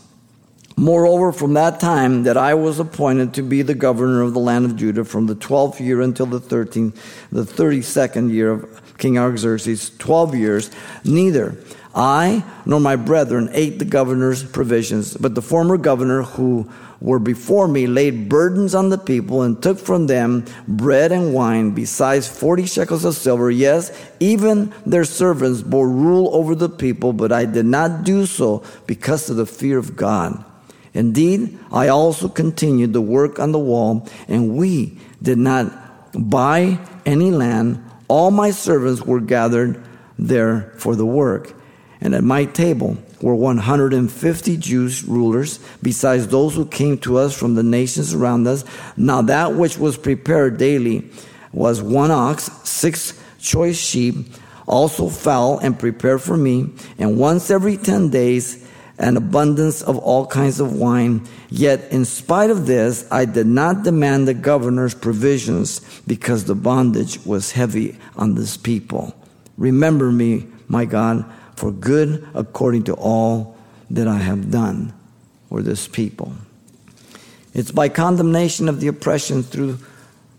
Moreover, 0.78 1.32
from 1.32 1.56
that 1.56 1.80
time 1.80 2.24
that 2.24 2.38
I 2.38 2.54
was 2.54 2.80
appointed 2.80 3.34
to 3.34 3.42
be 3.42 3.64
the 3.64 3.74
governor 3.74 4.22
of 4.22 4.34
the 4.34 4.40
land 4.40 4.64
of 4.64 4.76
Judah 4.76 5.04
from 5.04 5.26
the 5.26 5.34
twelfth 5.34 5.82
year 5.82 6.02
until 6.02 6.28
the 6.28 6.40
thirteenth, 6.40 6.96
the 7.32 7.46
thirty-second 7.46 8.30
year 8.32 8.52
of 8.52 8.98
King 9.00 9.18
Artaxerxes, 9.18 9.90
twelve 9.98 10.36
years, 10.36 10.70
neither 11.04 11.58
I 11.96 12.44
nor 12.64 12.80
my 12.80 12.96
brethren 12.96 13.50
ate 13.54 13.80
the 13.80 13.86
governor's 13.86 14.44
provisions, 14.44 15.18
but 15.18 15.34
the 15.34 15.42
former 15.42 15.78
governor 15.78 16.22
who 16.22 16.70
were 17.00 17.20
before 17.20 17.68
me 17.68 17.86
laid 17.88 18.28
burdens 18.28 18.74
on 18.74 18.90
the 18.90 18.98
people 18.98 19.44
and 19.44 19.62
took 19.62 19.78
from 19.78 20.08
them 20.08 20.46
bread 20.68 21.12
and 21.12 21.34
wine, 21.34 21.72
besides 21.72 22.28
forty 22.28 22.66
shekels 22.66 23.06
of 23.06 23.16
silver. 23.16 23.52
Yes, 23.52 23.92
even 24.20 24.74
their 24.86 25.06
servants 25.06 25.62
bore 25.62 25.90
rule 25.90 26.30
over 26.34 26.56
the 26.56 26.70
people, 26.70 27.14
but 27.14 27.32
I 27.32 27.46
did 27.46 27.66
not 27.66 28.04
do 28.04 28.26
so 28.26 28.64
because 28.88 29.30
of 29.30 29.38
the 29.38 29.46
fear 29.46 29.78
of 29.78 29.96
God. 29.96 30.44
Indeed, 30.94 31.60
I 31.72 31.90
also 31.90 32.28
continued 32.28 32.94
the 32.94 33.02
work 33.02 33.40
on 33.40 33.52
the 33.52 33.60
wall, 33.60 34.08
and 34.28 34.56
we 34.56 34.98
did 35.22 35.38
not 35.38 35.72
buy 36.14 36.80
any 37.06 37.30
land. 37.30 37.84
All 38.08 38.32
my 38.32 38.50
servants 38.50 39.04
were 39.04 39.20
gathered 39.20 39.84
there 40.18 40.74
for 40.78 40.96
the 40.96 41.06
work. 41.06 41.54
And 42.02 42.16
at 42.16 42.24
my 42.24 42.46
table 42.46 42.98
were 43.22 43.36
150 43.36 44.58
Jews 44.58 45.04
rulers, 45.04 45.60
besides 45.82 46.28
those 46.28 46.56
who 46.56 46.66
came 46.66 46.98
to 47.00 47.18
us 47.18 47.38
from 47.38 47.56
the 47.56 47.64
nations 47.64 48.14
around 48.14 48.48
us. 48.48 48.64
Now 48.96 49.22
that 49.24 49.56
which 49.56 49.78
was 49.78 49.98
prepared 49.98 50.58
daily 50.58 51.10
was 51.52 51.82
one 51.82 52.12
ox, 52.12 52.50
six 52.64 53.20
choice 53.40 53.78
sheep, 53.78 54.16
also 54.68 55.10
fowl 55.10 55.60
and 55.60 55.80
prepared 55.80 56.22
for 56.22 56.38
me, 56.38 56.70
and 56.98 57.18
once 57.18 57.50
every 57.50 57.78
10 57.78 58.10
days 58.10 58.68
an 59.00 59.16
abundance 59.16 59.82
of 59.82 59.98
all 59.98 60.26
kinds 60.26 60.60
of 60.60 60.74
wine. 60.74 61.28
Yet, 61.50 61.92
in 61.92 62.04
spite 62.06 62.50
of 62.50 62.66
this, 62.66 63.08
I 63.12 63.26
did 63.26 63.48
not 63.48 63.84
demand 63.84 64.28
the 64.28 64.34
governor's 64.34 64.96
provisions 64.96 65.82
because 66.08 66.46
the 66.46 66.56
bondage 66.56 67.24
was 67.26 67.52
heavy 67.52 67.98
on 68.16 68.36
this 68.36 68.58
people. 68.58 69.16
Remember 69.58 70.12
me, 70.12 70.48
my 70.68 70.86
God, 70.86 71.26
for 71.58 71.72
good 71.72 72.26
according 72.34 72.84
to 72.84 72.94
all 72.94 73.58
that 73.90 74.08
I 74.08 74.20
have 74.20 74.52
done 74.52 74.94
for 75.50 75.62
this 75.62 75.88
people. 75.88 76.34
It's 77.54 77.72
by 77.72 77.90
condemnation 77.90 78.70
of 78.70 78.80
the 78.80 78.88
oppression 78.88 79.42
through 79.42 79.80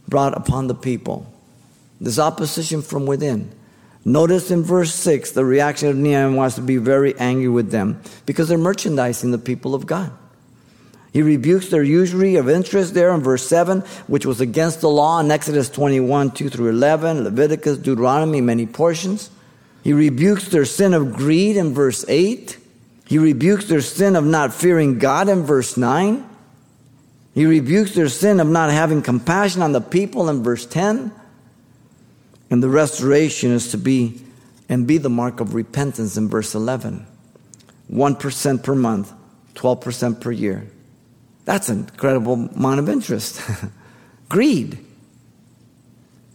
brought 0.07 0.37
upon 0.37 0.69
the 0.69 0.75
people. 0.75 1.31
This 2.01 2.19
opposition 2.19 2.83
from 2.83 3.05
within. 3.05 3.51
Notice 4.05 4.53
in 4.53 4.63
verse 4.63 4.95
6, 4.95 5.33
the 5.33 5.45
reaction 5.45 5.89
of 5.89 5.97
Nehemiah 5.97 6.37
was 6.37 6.55
to 6.55 6.61
be 6.61 6.77
very 6.77 7.19
angry 7.19 7.49
with 7.49 7.73
them 7.73 8.01
because 8.25 8.49
they're 8.49 8.57
merchandising 8.57 9.33
the 9.33 9.39
people 9.39 9.75
of 9.75 9.85
God. 9.85 10.13
He 11.13 11.23
rebukes 11.23 11.69
their 11.69 11.83
usury 11.83 12.37
of 12.37 12.49
interest 12.49 12.95
there 12.95 13.13
in 13.13 13.23
verse 13.23 13.47
7, 13.47 13.81
which 14.07 14.25
was 14.25 14.41
against 14.41 14.81
the 14.81 14.89
law 14.89 15.19
in 15.19 15.31
Exodus 15.33 15.69
21, 15.69 16.31
2 16.31 16.49
through 16.49 16.69
11, 16.69 17.25
Leviticus, 17.25 17.79
Deuteronomy, 17.79 18.41
many 18.41 18.67
portions. 18.67 19.31
He 19.89 19.95
rebukes 19.95 20.49
their 20.49 20.67
sin 20.67 20.93
of 20.93 21.15
greed 21.15 21.57
in 21.57 21.73
verse 21.73 22.05
8. 22.07 22.59
He 23.07 23.17
rebukes 23.17 23.69
their 23.69 23.81
sin 23.81 24.17
of 24.17 24.25
not 24.27 24.53
fearing 24.53 24.99
God 24.99 25.31
in 25.31 25.45
verse 25.45 25.79
9. 25.79 26.29
He 27.33 27.47
rebukes 27.47 27.95
their 27.95 28.11
sin 28.11 28.39
of 28.39 28.49
not 28.49 28.71
having 28.71 29.01
compassion 29.01 29.63
on 29.63 29.73
the 29.73 29.81
people 29.81 30.29
in 30.29 30.43
verse 30.43 30.67
10. 30.67 31.11
And 32.51 32.63
the 32.63 32.69
restoration 32.69 33.51
is 33.51 33.71
to 33.71 33.79
be 33.79 34.21
and 34.69 34.87
be 34.87 34.99
the 34.99 35.09
mark 35.09 35.41
of 35.41 35.55
repentance 35.55 36.19
in 36.19 36.29
verse 36.29 36.55
11. 36.55 37.07
1% 37.91 38.63
per 38.63 38.75
month, 38.75 39.11
12% 39.55 40.21
per 40.21 40.31
year. 40.31 40.67
That's 41.47 41.71
an 41.71 41.79
incredible 41.79 42.35
amount 42.35 42.81
of 42.81 42.91
interest. 42.91 43.41
Greed. 44.29 44.85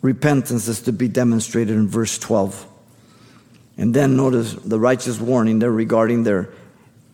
Repentance 0.01 0.67
is 0.67 0.81
to 0.81 0.91
be 0.91 1.07
demonstrated 1.07 1.75
in 1.75 1.87
verse 1.87 2.17
12. 2.17 2.71
And 3.77 3.93
then 3.93 4.15
notice 4.15 4.53
the 4.53 4.79
righteous 4.79 5.19
warning 5.19 5.59
there 5.59 5.71
regarding 5.71 6.23
their 6.23 6.49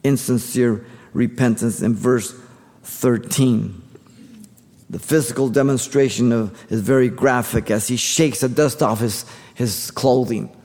insincere 0.03 0.85
repentance 1.13 1.81
in 1.81 1.95
verse 1.95 2.33
13. 2.83 3.81
The 4.89 4.99
physical 4.99 5.49
demonstration 5.49 6.31
of, 6.31 6.71
is 6.71 6.81
very 6.81 7.09
graphic 7.09 7.69
as 7.69 7.87
he 7.87 7.95
shakes 7.95 8.41
the 8.41 8.49
dust 8.49 8.81
off 8.81 8.99
his, 8.99 9.25
his 9.53 9.91
clothing. 9.91 10.55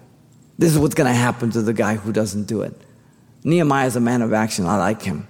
This 0.58 0.72
is 0.72 0.78
what's 0.78 0.94
going 0.94 1.12
to 1.12 1.18
happen 1.18 1.50
to 1.50 1.62
the 1.62 1.72
guy 1.72 1.96
who 1.96 2.12
doesn't 2.12 2.44
do 2.44 2.62
it. 2.62 2.74
Nehemiah 3.42 3.86
is 3.86 3.96
a 3.96 4.00
man 4.00 4.22
of 4.22 4.32
action. 4.32 4.66
I 4.66 4.78
like 4.78 5.02
him. 5.02 5.28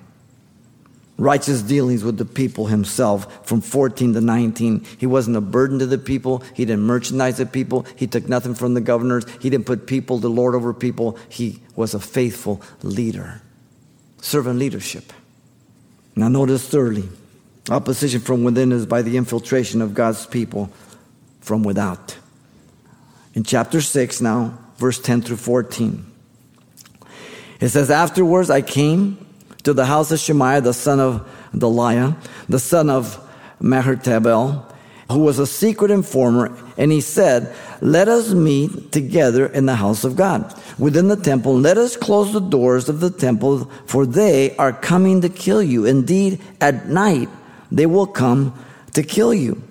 Righteous 1.16 1.62
dealings 1.62 2.02
with 2.02 2.18
the 2.18 2.24
people 2.24 2.66
himself 2.66 3.46
from 3.46 3.60
14 3.60 4.14
to 4.14 4.20
19. 4.20 4.84
He 4.98 5.06
wasn't 5.06 5.36
a 5.36 5.40
burden 5.40 5.78
to 5.78 5.86
the 5.86 5.98
people. 5.98 6.42
He 6.54 6.64
didn't 6.64 6.82
merchandise 6.82 7.36
the 7.36 7.46
people. 7.46 7.86
He 7.94 8.06
took 8.06 8.28
nothing 8.28 8.54
from 8.54 8.74
the 8.74 8.80
governors. 8.80 9.24
He 9.40 9.48
didn't 9.48 9.66
put 9.66 9.86
people 9.86 10.20
to 10.20 10.28
lord 10.28 10.54
over 10.54 10.74
people. 10.74 11.16
He 11.28 11.62
was 11.76 11.94
a 11.94 12.00
faithful 12.00 12.60
leader. 12.82 13.42
Servant 14.20 14.58
leadership. 14.58 15.12
Now, 16.16 16.28
notice 16.28 16.68
thirdly, 16.68 17.08
Opposition 17.70 18.20
from 18.20 18.44
within 18.44 18.72
is 18.72 18.84
by 18.84 19.02
the 19.02 19.16
infiltration 19.16 19.80
of 19.80 19.94
God's 19.94 20.26
people 20.26 20.70
from 21.40 21.62
without. 21.62 22.18
In 23.32 23.42
chapter 23.42 23.80
6, 23.80 24.20
now, 24.20 24.58
verse 24.76 25.00
10 25.00 25.22
through 25.22 25.38
14, 25.38 26.04
it 27.60 27.68
says, 27.70 27.90
Afterwards 27.90 28.50
I 28.50 28.60
came 28.60 29.26
to 29.64 29.72
the 29.72 29.86
house 29.86 30.12
of 30.12 30.18
Shemaiah, 30.18 30.60
the 30.60 30.74
son 30.74 31.00
of 31.00 31.28
Delaiah, 31.54 32.16
the 32.48 32.58
son 32.58 32.88
of 32.90 33.18
Mehetabel, 33.60 34.70
who 35.10 35.18
was 35.18 35.38
a 35.38 35.46
secret 35.46 35.90
informer, 35.90 36.56
and 36.76 36.90
he 36.90 37.00
said, 37.00 37.54
Let 37.80 38.08
us 38.08 38.32
meet 38.32 38.92
together 38.92 39.46
in 39.46 39.66
the 39.66 39.76
house 39.76 40.04
of 40.04 40.16
God, 40.16 40.54
within 40.78 41.08
the 41.08 41.16
temple. 41.16 41.58
Let 41.58 41.78
us 41.78 41.96
close 41.96 42.32
the 42.32 42.40
doors 42.40 42.88
of 42.88 43.00
the 43.00 43.10
temple, 43.10 43.70
for 43.86 44.06
they 44.06 44.56
are 44.56 44.72
coming 44.72 45.20
to 45.20 45.28
kill 45.28 45.62
you. 45.62 45.84
Indeed, 45.84 46.40
at 46.60 46.88
night, 46.88 47.28
they 47.70 47.86
will 47.86 48.06
come 48.06 48.58
to 48.92 49.02
kill 49.02 49.34
you. 49.34 49.62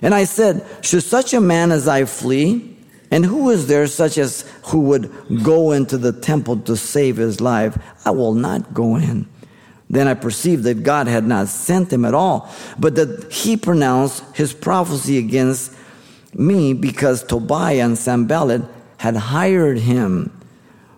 And 0.00 0.14
I 0.14 0.24
said, 0.24 0.66
Should 0.82 1.04
such 1.04 1.32
a 1.32 1.40
man 1.40 1.70
as 1.70 1.86
I 1.86 2.04
flee? 2.04 2.68
And 3.12 3.26
who 3.26 3.50
is 3.50 3.66
there 3.66 3.86
such 3.86 4.16
as 4.16 4.50
who 4.64 4.80
would 4.80 5.12
go 5.44 5.72
into 5.72 5.98
the 5.98 6.12
temple 6.12 6.56
to 6.60 6.76
save 6.78 7.18
his 7.18 7.42
life? 7.42 7.76
I 8.06 8.10
will 8.10 8.32
not 8.32 8.72
go 8.72 8.96
in. 8.96 9.28
Then 9.92 10.08
I 10.08 10.14
perceived 10.14 10.64
that 10.64 10.82
God 10.82 11.06
had 11.06 11.26
not 11.26 11.48
sent 11.48 11.92
him 11.92 12.04
at 12.06 12.14
all, 12.14 12.50
but 12.78 12.94
that 12.96 13.30
he 13.30 13.58
pronounced 13.58 14.24
his 14.34 14.54
prophecy 14.54 15.18
against 15.18 15.72
me 16.34 16.72
because 16.72 17.22
Tobiah 17.22 17.84
and 17.84 17.98
Sanballat 17.98 18.62
had 18.96 19.16
hired 19.16 19.78
him. 19.78 20.32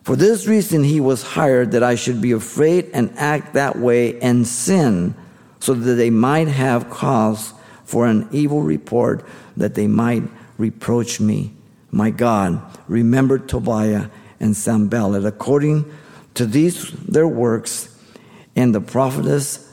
For 0.04 0.14
this 0.14 0.46
reason 0.46 0.84
he 0.84 1.00
was 1.00 1.22
hired 1.22 1.72
that 1.72 1.82
I 1.82 1.96
should 1.96 2.20
be 2.20 2.32
afraid 2.32 2.90
and 2.94 3.12
act 3.16 3.54
that 3.54 3.78
way 3.78 4.20
and 4.20 4.46
sin 4.46 5.16
so 5.58 5.74
that 5.74 5.94
they 5.94 6.10
might 6.10 6.46
have 6.46 6.88
cause 6.88 7.52
for 7.84 8.06
an 8.06 8.28
evil 8.30 8.62
report, 8.62 9.26
that 9.56 9.74
they 9.74 9.86
might 9.86 10.22
reproach 10.56 11.20
me. 11.20 11.52
My 11.90 12.10
God, 12.10 12.60
remember 12.86 13.38
Tobiah 13.38 14.08
and 14.38 14.56
Sanballat 14.56 15.24
according 15.24 15.90
to 16.34 16.46
these 16.46 16.90
their 16.92 17.26
works, 17.28 17.93
and 18.56 18.74
the 18.74 18.80
prophetess 18.80 19.70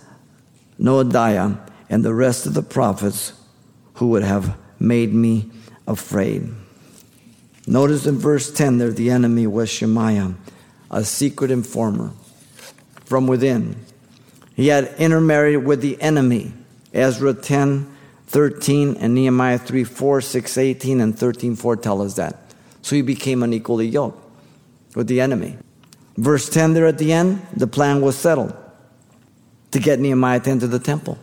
Noadiah 0.80 1.60
and 1.90 2.04
the 2.04 2.14
rest 2.14 2.46
of 2.46 2.54
the 2.54 2.64
prophets 2.64 3.34
who 3.96 4.08
would 4.08 4.24
have 4.24 4.58
made 4.80 5.14
me 5.14 5.52
afraid. 5.88 6.50
Notice 7.68 8.08
in 8.08 8.18
verse 8.18 8.52
10 8.52 8.80
there 8.80 8.92
the 8.92 9.12
enemy 9.12 9.46
was 9.46 9.70
Shemaiah, 9.70 10.34
a 10.90 11.04
secret 11.04 11.52
informer 11.52 12.12
from 13.06 13.28
within. 13.28 13.76
He 14.56 14.68
had 14.68 14.96
intermarried 14.98 15.66
with 15.66 15.82
the 15.82 16.02
enemy. 16.02 16.54
Ezra 16.94 17.34
10, 17.34 17.96
13, 18.28 18.98
and 18.98 19.14
Nehemiah 19.14 19.60
3, 19.60 19.84
4, 19.84 20.22
6, 20.22 20.58
18, 20.58 21.00
and 21.02 21.18
13, 21.18 21.56
4 21.56 21.76
tell 21.78 22.02
us 22.02 22.16
that. 22.16 22.38
So 22.82 22.96
he 22.96 23.02
became 23.02 23.44
unequally 23.44 23.88
yoked 23.88 24.20
with 24.96 25.08
the 25.08 25.22
enemy. 25.22 25.58
Verse 26.18 26.50
10 26.50 26.74
there 26.74 26.88
at 26.88 26.98
the 26.98 27.14
end, 27.14 27.42
the 27.56 27.68
plan 27.68 28.02
was 28.02 28.18
settled 28.18 28.56
to 29.72 29.80
get 29.80 30.00
Nehemiah 30.00 30.40
to 30.42 30.50
enter 30.50 30.68
the 30.68 30.80
temple, 30.80 31.18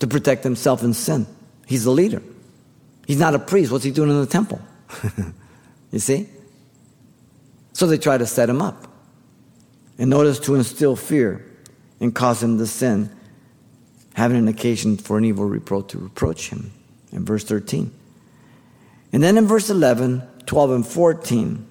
to 0.00 0.06
protect 0.06 0.44
himself 0.44 0.82
in 0.82 0.94
sin. 0.94 1.26
He's 1.66 1.84
the 1.84 1.90
leader. 1.90 2.22
He's 3.06 3.18
not 3.18 3.34
a 3.34 3.38
priest. 3.38 3.72
What's 3.72 3.84
he 3.84 3.90
doing 3.90 4.10
in 4.10 4.20
the 4.20 4.26
temple? 4.26 4.60
you 5.90 5.98
see? 5.98 6.28
So 7.72 7.86
they 7.86 7.98
try 7.98 8.18
to 8.18 8.26
set 8.26 8.48
him 8.48 8.62
up. 8.62 8.88
And 9.98 10.10
notice 10.10 10.38
to 10.40 10.54
instill 10.54 10.96
fear 10.96 11.44
and 12.00 12.14
cause 12.14 12.42
him 12.42 12.58
to 12.58 12.66
sin, 12.66 13.10
having 14.14 14.36
an 14.36 14.48
occasion 14.48 14.96
for 14.96 15.18
an 15.18 15.24
evil 15.24 15.44
reproach 15.44 15.88
to 15.88 15.98
reproach 15.98 16.48
him. 16.48 16.72
In 17.12 17.24
verse 17.24 17.44
13. 17.44 17.92
And 19.12 19.22
then 19.22 19.36
in 19.36 19.46
verse 19.46 19.68
11, 19.68 20.22
12, 20.46 20.70
and 20.70 20.86
14, 20.86 21.66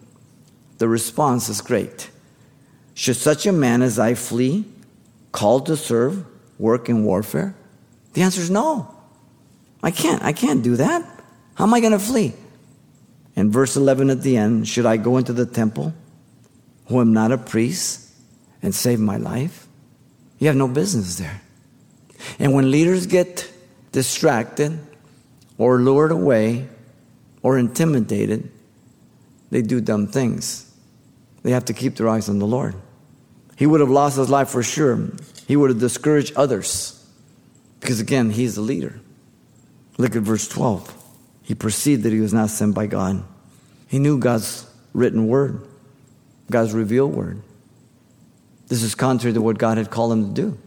the 0.78 0.88
response 0.88 1.50
is 1.50 1.62
great. 1.62 2.10
Should 2.94 3.16
such 3.16 3.46
a 3.46 3.52
man 3.52 3.82
as 3.82 3.98
I 3.98 4.14
flee, 4.14 4.66
called 5.32 5.66
to 5.68 5.78
serve, 5.78 6.26
work 6.60 6.90
in 6.90 7.04
warfare? 7.04 7.56
The 8.14 8.22
answer 8.22 8.42
is 8.42 8.50
no. 8.50 8.94
I 9.84 9.92
can't. 9.92 10.24
I 10.24 10.34
can't 10.34 10.64
do 10.64 10.76
that. 10.76 11.04
How 11.56 11.66
am 11.66 11.74
I 11.74 11.80
going 11.80 11.94
to 11.94 12.00
flee? 12.00 12.34
And 13.36 13.52
verse 13.52 13.76
11 13.76 14.10
at 14.10 14.22
the 14.22 14.38
end 14.38 14.68
Should 14.68 14.86
I 14.86 14.98
go 14.98 15.18
into 15.18 15.34
the 15.34 15.46
temple, 15.46 15.94
who 16.88 17.00
am 17.00 17.14
not 17.14 17.32
a 17.32 17.38
priest, 17.38 18.10
and 18.62 18.76
save 18.76 19.00
my 19.00 19.18
life? 19.18 19.68
You 20.40 20.48
have 20.48 20.56
no 20.56 20.68
business 20.68 21.18
there. 21.18 21.42
And 22.40 22.54
when 22.54 22.72
leaders 22.72 23.08
get 23.08 23.52
distracted 23.92 24.80
or 25.58 25.80
lured 25.80 26.12
away 26.12 26.68
or 27.42 27.58
intimidated, 27.58 28.52
they 29.50 29.62
do 29.62 29.82
dumb 29.82 30.08
things. 30.08 30.72
They 31.44 31.52
have 31.52 31.66
to 31.66 31.74
keep 31.74 31.96
their 31.96 32.10
eyes 32.10 32.30
on 32.30 32.40
the 32.40 32.48
Lord. 32.48 32.76
He 33.62 33.68
would 33.68 33.80
have 33.80 33.92
lost 33.92 34.18
his 34.18 34.28
life 34.28 34.50
for 34.50 34.64
sure. 34.64 35.08
He 35.48 35.56
would 35.56 35.70
have 35.70 35.80
discouraged 35.80 36.34
others 36.36 37.00
because, 37.80 38.00
again, 38.00 38.32
he's 38.32 38.56
the 38.56 38.62
leader. 38.62 39.00
Look 40.00 40.16
at 40.16 40.24
verse 40.24 40.48
12. 40.48 40.92
He 41.44 41.54
perceived 41.54 42.02
that 42.02 42.12
he 42.12 42.22
was 42.22 42.34
not 42.34 42.50
sent 42.50 42.74
by 42.74 42.88
God. 42.88 43.24
He 43.88 44.00
knew 44.00 44.18
God's 44.18 44.68
written 44.94 45.28
word, 45.28 45.62
God's 46.50 46.74
revealed 46.74 47.14
word. 47.14 47.44
This 48.66 48.82
is 48.82 48.96
contrary 48.96 49.36
to 49.36 49.44
what 49.44 49.60
God 49.60 49.78
had 49.78 49.92
called 49.92 50.14
him 50.14 50.34
to 50.34 50.42
do. 50.42 50.58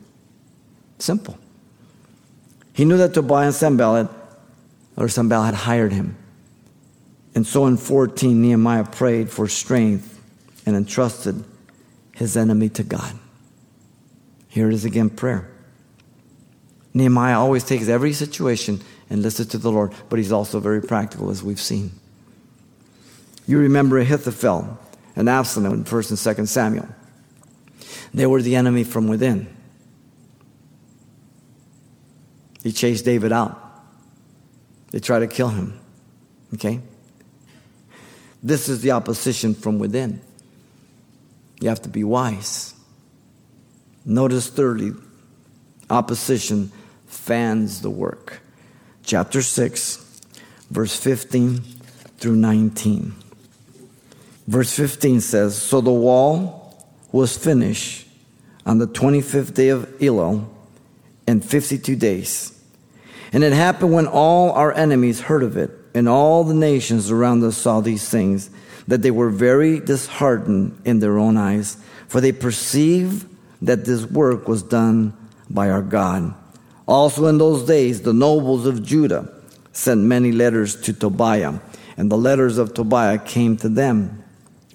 Simple. 1.00 1.36
He 2.74 2.84
knew 2.84 2.98
that 2.98 3.12
Tobiah 3.12 3.46
and 3.46 3.54
Sanballat, 3.56 4.08
or 4.96 5.08
Sanballat 5.08 5.46
had 5.46 5.64
hired 5.64 5.92
him. 5.92 6.16
And 7.34 7.44
so 7.44 7.66
in 7.66 7.76
14, 7.76 8.40
Nehemiah 8.40 8.84
prayed 8.84 9.30
for 9.30 9.48
strength 9.48 10.22
and 10.64 10.76
entrusted 10.76 11.44
his 12.14 12.36
enemy 12.36 12.68
to 12.70 12.82
God. 12.82 13.18
Here 14.48 14.68
it 14.68 14.74
is 14.74 14.84
again 14.84 15.10
prayer. 15.10 15.50
Nehemiah 16.92 17.38
always 17.38 17.64
takes 17.64 17.88
every 17.88 18.12
situation 18.12 18.80
and 19.10 19.22
listens 19.22 19.48
to 19.48 19.58
the 19.58 19.70
Lord, 19.70 19.92
but 20.08 20.18
he's 20.18 20.32
also 20.32 20.60
very 20.60 20.80
practical, 20.80 21.30
as 21.30 21.42
we've 21.42 21.60
seen. 21.60 21.90
You 23.46 23.58
remember 23.58 23.98
Ahithophel 23.98 24.78
and 25.16 25.28
Absalom 25.28 25.72
in 25.72 25.84
1st 25.84 26.10
and 26.10 26.36
2nd 26.36 26.48
Samuel. 26.48 26.88
They 28.14 28.26
were 28.26 28.40
the 28.40 28.54
enemy 28.54 28.84
from 28.84 29.08
within. 29.08 29.54
He 32.62 32.72
chased 32.72 33.04
David 33.04 33.32
out. 33.32 33.60
They 34.92 35.00
tried 35.00 35.18
to 35.20 35.26
kill 35.26 35.48
him. 35.48 35.78
Okay? 36.54 36.80
This 38.42 38.68
is 38.68 38.80
the 38.80 38.92
opposition 38.92 39.54
from 39.54 39.78
within. 39.78 40.20
You 41.60 41.68
have 41.68 41.82
to 41.82 41.88
be 41.88 42.04
wise. 42.04 42.74
Notice 44.04 44.48
thirdly, 44.48 44.92
opposition 45.88 46.72
fans 47.06 47.80
the 47.80 47.90
work. 47.90 48.40
Chapter 49.02 49.42
6, 49.42 50.20
verse 50.70 50.96
15 50.96 51.60
through 52.18 52.36
19. 52.36 53.14
Verse 54.46 54.74
15 54.76 55.20
says 55.20 55.60
So 55.60 55.80
the 55.80 55.92
wall 55.92 56.86
was 57.12 57.36
finished 57.36 58.06
on 58.66 58.78
the 58.78 58.86
25th 58.86 59.54
day 59.54 59.68
of 59.68 59.86
Elul 59.98 60.46
in 61.26 61.40
52 61.40 61.96
days. 61.96 62.50
And 63.32 63.42
it 63.42 63.52
happened 63.52 63.92
when 63.92 64.06
all 64.06 64.52
our 64.52 64.72
enemies 64.72 65.20
heard 65.20 65.42
of 65.42 65.56
it, 65.56 65.70
and 65.94 66.08
all 66.08 66.44
the 66.44 66.54
nations 66.54 67.10
around 67.10 67.42
us 67.42 67.56
saw 67.56 67.80
these 67.80 68.08
things, 68.08 68.50
that 68.86 69.02
they 69.02 69.10
were 69.10 69.30
very 69.30 69.80
disheartened 69.80 70.78
in 70.84 71.00
their 71.00 71.18
own 71.18 71.36
eyes, 71.36 71.76
for 72.08 72.20
they 72.20 72.32
perceived 72.32 73.26
that 73.62 73.84
this 73.84 74.04
work 74.04 74.46
was 74.46 74.62
done 74.62 75.12
by 75.48 75.70
our 75.70 75.82
God. 75.82 76.34
Also 76.86 77.26
in 77.26 77.38
those 77.38 77.64
days, 77.64 78.02
the 78.02 78.12
nobles 78.12 78.66
of 78.66 78.82
Judah 78.82 79.30
sent 79.72 80.00
many 80.02 80.32
letters 80.32 80.76
to 80.82 80.92
Tobiah, 80.92 81.54
and 81.96 82.10
the 82.10 82.18
letters 82.18 82.58
of 82.58 82.74
Tobiah 82.74 83.18
came 83.18 83.56
to 83.58 83.68
them. 83.68 84.22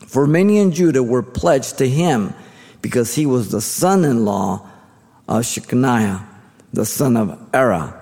For 0.08 0.26
many 0.26 0.58
in 0.58 0.72
Judah 0.72 1.04
were 1.04 1.22
pledged 1.22 1.78
to 1.78 1.88
him 1.88 2.34
because 2.82 3.16
he 3.16 3.26
was 3.26 3.52
the 3.52 3.62
son 3.62 4.04
in 4.04 4.26
law 4.26 4.68
of 5.28 5.44
Shechaniah, 5.44 6.26
the 6.74 6.86
son 6.86 7.16
of 7.16 7.30
Arah, 7.52 7.96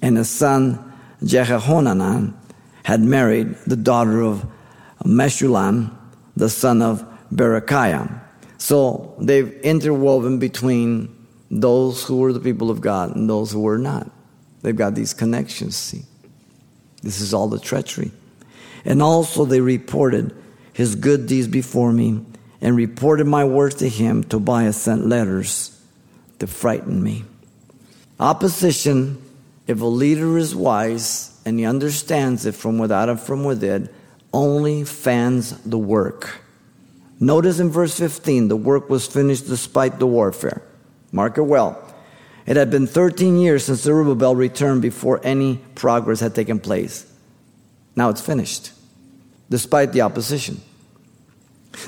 and 0.00 0.16
his 0.16 0.30
son 0.30 0.92
Jehohanan 1.24 2.34
had 2.84 3.00
married 3.00 3.54
the 3.66 3.76
daughter 3.76 4.22
of 4.22 4.46
Meshullam, 5.04 5.96
the 6.36 6.48
son 6.48 6.82
of 6.82 7.04
Berechiah. 7.32 8.20
So 8.58 9.14
they've 9.18 9.50
interwoven 9.62 10.38
between 10.38 11.16
those 11.50 12.04
who 12.04 12.18
were 12.18 12.32
the 12.32 12.40
people 12.40 12.70
of 12.70 12.80
God 12.80 13.16
and 13.16 13.28
those 13.28 13.50
who 13.50 13.60
were 13.60 13.78
not. 13.78 14.10
They've 14.62 14.76
got 14.76 14.94
these 14.94 15.14
connections, 15.14 15.76
see. 15.76 16.02
This 17.02 17.20
is 17.20 17.32
all 17.32 17.48
the 17.48 17.58
treachery. 17.58 18.10
And 18.84 19.02
also 19.02 19.44
they 19.44 19.60
reported 19.60 20.34
his 20.72 20.94
good 20.94 21.26
deeds 21.26 21.48
before 21.48 21.92
me 21.92 22.24
and 22.60 22.76
reported 22.76 23.26
my 23.26 23.44
words 23.44 23.76
to 23.76 23.88
him. 23.88 24.22
Tobiah 24.22 24.72
sent 24.72 25.06
letters 25.06 25.78
to 26.38 26.46
frighten 26.46 27.02
me. 27.02 27.24
Opposition, 28.18 29.22
if 29.66 29.80
a 29.80 29.86
leader 29.86 30.36
is 30.36 30.54
wise 30.54 31.40
and 31.46 31.58
he 31.58 31.64
understands 31.64 32.44
it 32.44 32.54
from 32.54 32.78
without 32.78 33.08
and 33.08 33.18
from 33.18 33.44
within, 33.44 33.88
only 34.32 34.84
fans 34.84 35.58
the 35.62 35.78
work. 35.78 36.40
Notice 37.18 37.60
in 37.60 37.70
verse 37.70 37.98
15, 37.98 38.48
the 38.48 38.56
work 38.56 38.88
was 38.88 39.06
finished 39.06 39.46
despite 39.46 39.98
the 39.98 40.06
warfare. 40.06 40.62
Mark 41.12 41.36
it 41.36 41.42
well. 41.42 41.86
It 42.46 42.56
had 42.56 42.70
been 42.70 42.86
13 42.86 43.36
years 43.36 43.66
since 43.66 43.80
Zerubbabel 43.80 44.34
returned 44.34 44.82
before 44.82 45.20
any 45.22 45.58
progress 45.74 46.20
had 46.20 46.34
taken 46.34 46.58
place. 46.58 47.06
Now 47.94 48.08
it's 48.08 48.20
finished, 48.20 48.72
despite 49.50 49.92
the 49.92 50.00
opposition. 50.00 50.60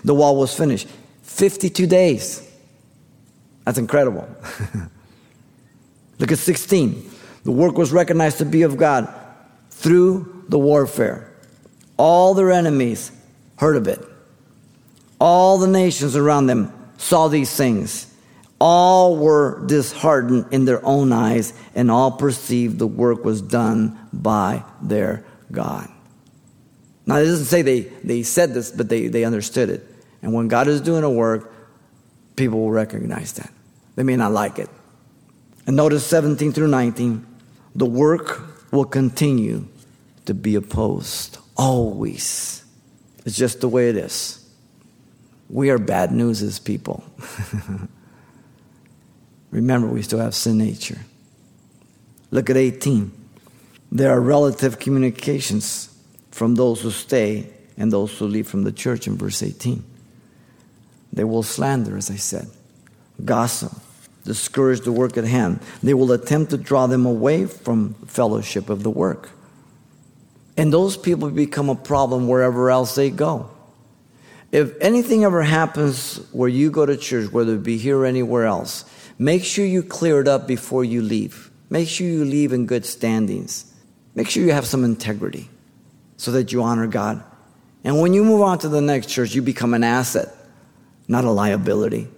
The 0.04 0.14
wall 0.14 0.36
was 0.36 0.54
finished. 0.54 0.88
52 1.22 1.86
days. 1.86 2.48
That's 3.64 3.78
incredible. 3.78 4.28
Look 6.18 6.30
at 6.30 6.38
16. 6.38 7.10
The 7.44 7.50
work 7.50 7.76
was 7.76 7.90
recognized 7.90 8.38
to 8.38 8.44
be 8.44 8.62
of 8.62 8.76
God 8.76 9.12
through 9.70 10.44
the 10.48 10.58
warfare. 10.58 11.31
All 12.02 12.34
their 12.34 12.50
enemies 12.50 13.12
heard 13.58 13.76
of 13.76 13.86
it. 13.86 14.00
All 15.20 15.58
the 15.58 15.68
nations 15.68 16.16
around 16.16 16.48
them 16.48 16.72
saw 16.96 17.28
these 17.28 17.56
things. 17.56 18.12
All 18.58 19.16
were 19.16 19.64
disheartened 19.66 20.46
in 20.50 20.64
their 20.64 20.84
own 20.84 21.12
eyes, 21.12 21.52
and 21.76 21.92
all 21.92 22.10
perceived 22.10 22.80
the 22.80 22.88
work 22.88 23.24
was 23.24 23.40
done 23.40 23.96
by 24.12 24.64
their 24.82 25.24
God. 25.52 25.88
Now, 27.06 27.18
it 27.18 27.26
doesn't 27.26 27.46
say 27.46 27.62
they, 27.62 27.82
they 28.02 28.24
said 28.24 28.52
this, 28.52 28.72
but 28.72 28.88
they, 28.88 29.06
they 29.06 29.22
understood 29.22 29.70
it. 29.70 29.86
And 30.22 30.32
when 30.32 30.48
God 30.48 30.66
is 30.66 30.80
doing 30.80 31.04
a 31.04 31.10
work, 31.10 31.54
people 32.34 32.58
will 32.58 32.72
recognize 32.72 33.34
that. 33.34 33.52
They 33.94 34.02
may 34.02 34.16
not 34.16 34.32
like 34.32 34.58
it. 34.58 34.68
And 35.68 35.76
notice 35.76 36.04
17 36.04 36.52
through 36.52 36.66
19 36.66 37.24
the 37.76 37.86
work 37.86 38.42
will 38.72 38.86
continue 38.86 39.68
to 40.24 40.34
be 40.34 40.56
opposed. 40.56 41.38
Always. 41.56 42.64
It's 43.24 43.36
just 43.36 43.60
the 43.60 43.68
way 43.68 43.88
it 43.88 43.96
is. 43.96 44.38
We 45.48 45.70
are 45.70 45.78
bad 45.78 46.12
news 46.12 46.42
as 46.42 46.58
people. 46.58 47.04
Remember, 49.50 49.86
we 49.86 50.02
still 50.02 50.18
have 50.18 50.34
sin 50.34 50.58
nature. 50.58 50.98
Look 52.30 52.48
at 52.48 52.56
18. 52.56 53.12
There 53.92 54.10
are 54.10 54.20
relative 54.20 54.78
communications 54.78 55.94
from 56.30 56.54
those 56.54 56.80
who 56.80 56.90
stay 56.90 57.50
and 57.76 57.92
those 57.92 58.16
who 58.18 58.26
leave 58.26 58.48
from 58.48 58.62
the 58.62 58.72
church 58.72 59.06
in 59.06 59.18
verse 59.18 59.42
18. 59.42 59.84
They 61.12 61.24
will 61.24 61.42
slander, 61.42 61.98
as 61.98 62.10
I 62.10 62.16
said, 62.16 62.48
gossip, 63.22 63.72
discourage 64.24 64.80
the 64.80 64.92
work 64.92 65.18
at 65.18 65.24
hand. 65.24 65.60
They 65.82 65.92
will 65.92 66.12
attempt 66.12 66.50
to 66.52 66.56
draw 66.56 66.86
them 66.86 67.04
away 67.04 67.44
from 67.44 67.94
fellowship 68.06 68.70
of 68.70 68.82
the 68.82 68.90
work. 68.90 69.28
And 70.56 70.72
those 70.72 70.96
people 70.96 71.30
become 71.30 71.68
a 71.68 71.74
problem 71.74 72.28
wherever 72.28 72.70
else 72.70 72.94
they 72.94 73.10
go. 73.10 73.50
If 74.50 74.78
anything 74.80 75.24
ever 75.24 75.42
happens 75.42 76.18
where 76.32 76.48
you 76.48 76.70
go 76.70 76.84
to 76.84 76.96
church, 76.96 77.32
whether 77.32 77.54
it 77.54 77.62
be 77.62 77.78
here 77.78 77.98
or 77.98 78.04
anywhere 78.04 78.44
else, 78.44 78.84
make 79.18 79.44
sure 79.44 79.64
you 79.64 79.82
clear 79.82 80.20
it 80.20 80.28
up 80.28 80.46
before 80.46 80.84
you 80.84 81.00
leave. 81.00 81.50
Make 81.70 81.88
sure 81.88 82.06
you 82.06 82.26
leave 82.26 82.52
in 82.52 82.66
good 82.66 82.84
standings. 82.84 83.72
Make 84.14 84.28
sure 84.28 84.42
you 84.42 84.52
have 84.52 84.66
some 84.66 84.84
integrity 84.84 85.48
so 86.18 86.32
that 86.32 86.52
you 86.52 86.62
honor 86.62 86.86
God. 86.86 87.24
And 87.82 87.98
when 87.98 88.12
you 88.12 88.24
move 88.24 88.42
on 88.42 88.58
to 88.58 88.68
the 88.68 88.82
next 88.82 89.08
church, 89.08 89.34
you 89.34 89.40
become 89.40 89.72
an 89.72 89.82
asset, 89.82 90.28
not 91.08 91.24
a 91.24 91.30
liability. 91.30 92.08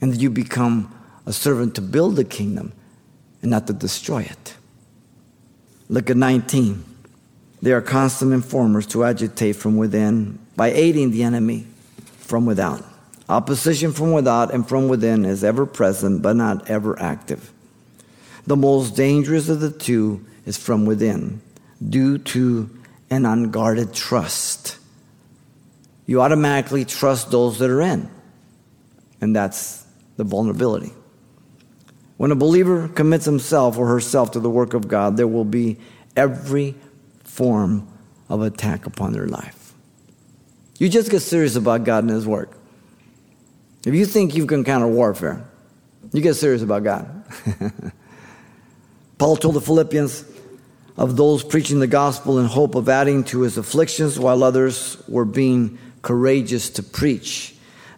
And 0.00 0.20
you 0.20 0.30
become 0.30 0.92
a 1.26 1.32
servant 1.32 1.76
to 1.76 1.80
build 1.80 2.16
the 2.16 2.24
kingdom 2.24 2.72
and 3.40 3.52
not 3.52 3.68
to 3.68 3.72
destroy 3.72 4.22
it. 4.22 4.54
Look 5.88 6.10
at 6.10 6.16
19. 6.16 6.91
They 7.62 7.72
are 7.72 7.80
constant 7.80 8.32
informers 8.32 8.88
to 8.88 9.04
agitate 9.04 9.54
from 9.54 9.76
within 9.76 10.40
by 10.56 10.72
aiding 10.72 11.12
the 11.12 11.22
enemy 11.22 11.68
from 12.18 12.44
without. 12.44 12.84
Opposition 13.28 13.92
from 13.92 14.12
without 14.12 14.52
and 14.52 14.68
from 14.68 14.88
within 14.88 15.24
is 15.24 15.44
ever 15.44 15.64
present, 15.64 16.22
but 16.22 16.34
not 16.34 16.68
ever 16.68 17.00
active. 17.00 17.52
The 18.46 18.56
most 18.56 18.96
dangerous 18.96 19.48
of 19.48 19.60
the 19.60 19.70
two 19.70 20.26
is 20.44 20.58
from 20.58 20.84
within, 20.86 21.40
due 21.88 22.18
to 22.18 22.68
an 23.10 23.24
unguarded 23.24 23.94
trust. 23.94 24.76
You 26.04 26.20
automatically 26.20 26.84
trust 26.84 27.30
those 27.30 27.60
that 27.60 27.70
are 27.70 27.80
in, 27.80 28.10
and 29.20 29.36
that's 29.36 29.86
the 30.16 30.24
vulnerability. 30.24 30.92
When 32.16 32.32
a 32.32 32.36
believer 32.36 32.88
commits 32.88 33.24
himself 33.24 33.78
or 33.78 33.86
herself 33.86 34.32
to 34.32 34.40
the 34.40 34.50
work 34.50 34.74
of 34.74 34.88
God, 34.88 35.16
there 35.16 35.28
will 35.28 35.44
be 35.44 35.78
every 36.16 36.74
form 37.32 37.88
of 38.28 38.42
attack 38.42 38.84
upon 38.84 39.12
their 39.12 39.26
life. 39.26 39.72
You 40.78 40.90
just 40.90 41.10
get 41.10 41.20
serious 41.20 41.56
about 41.56 41.84
God 41.84 42.04
and 42.04 42.10
His 42.10 42.26
work. 42.26 42.56
If 43.86 43.94
you 43.94 44.04
think 44.04 44.34
you 44.34 44.46
can 44.46 44.64
counter 44.64 44.86
warfare, 44.86 45.44
you 46.12 46.20
get 46.20 46.34
serious 46.34 46.62
about 46.62 46.84
God. 46.84 47.24
Paul 49.18 49.36
told 49.36 49.54
the 49.54 49.60
Philippians 49.62 50.24
of 50.98 51.16
those 51.16 51.42
preaching 51.42 51.80
the 51.80 51.86
gospel 51.86 52.38
in 52.38 52.44
hope 52.44 52.74
of 52.74 52.88
adding 52.88 53.24
to 53.24 53.40
his 53.40 53.56
afflictions, 53.56 54.18
while 54.18 54.44
others 54.44 55.02
were 55.08 55.24
being 55.24 55.78
courageous 56.02 56.68
to 56.70 56.82
preach 56.82 57.54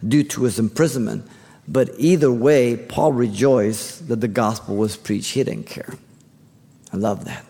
due 0.06 0.22
to 0.22 0.44
his 0.44 0.60
imprisonment. 0.60 1.26
But 1.66 1.90
either 1.98 2.30
way, 2.30 2.76
Paul 2.76 3.12
rejoiced 3.12 4.06
that 4.08 4.20
the 4.20 4.28
gospel 4.28 4.76
was 4.76 4.96
preached. 4.96 5.32
He 5.32 5.42
didn't 5.42 5.66
care. 5.66 5.94
I 6.92 6.98
love 6.98 7.24
that. 7.24 7.44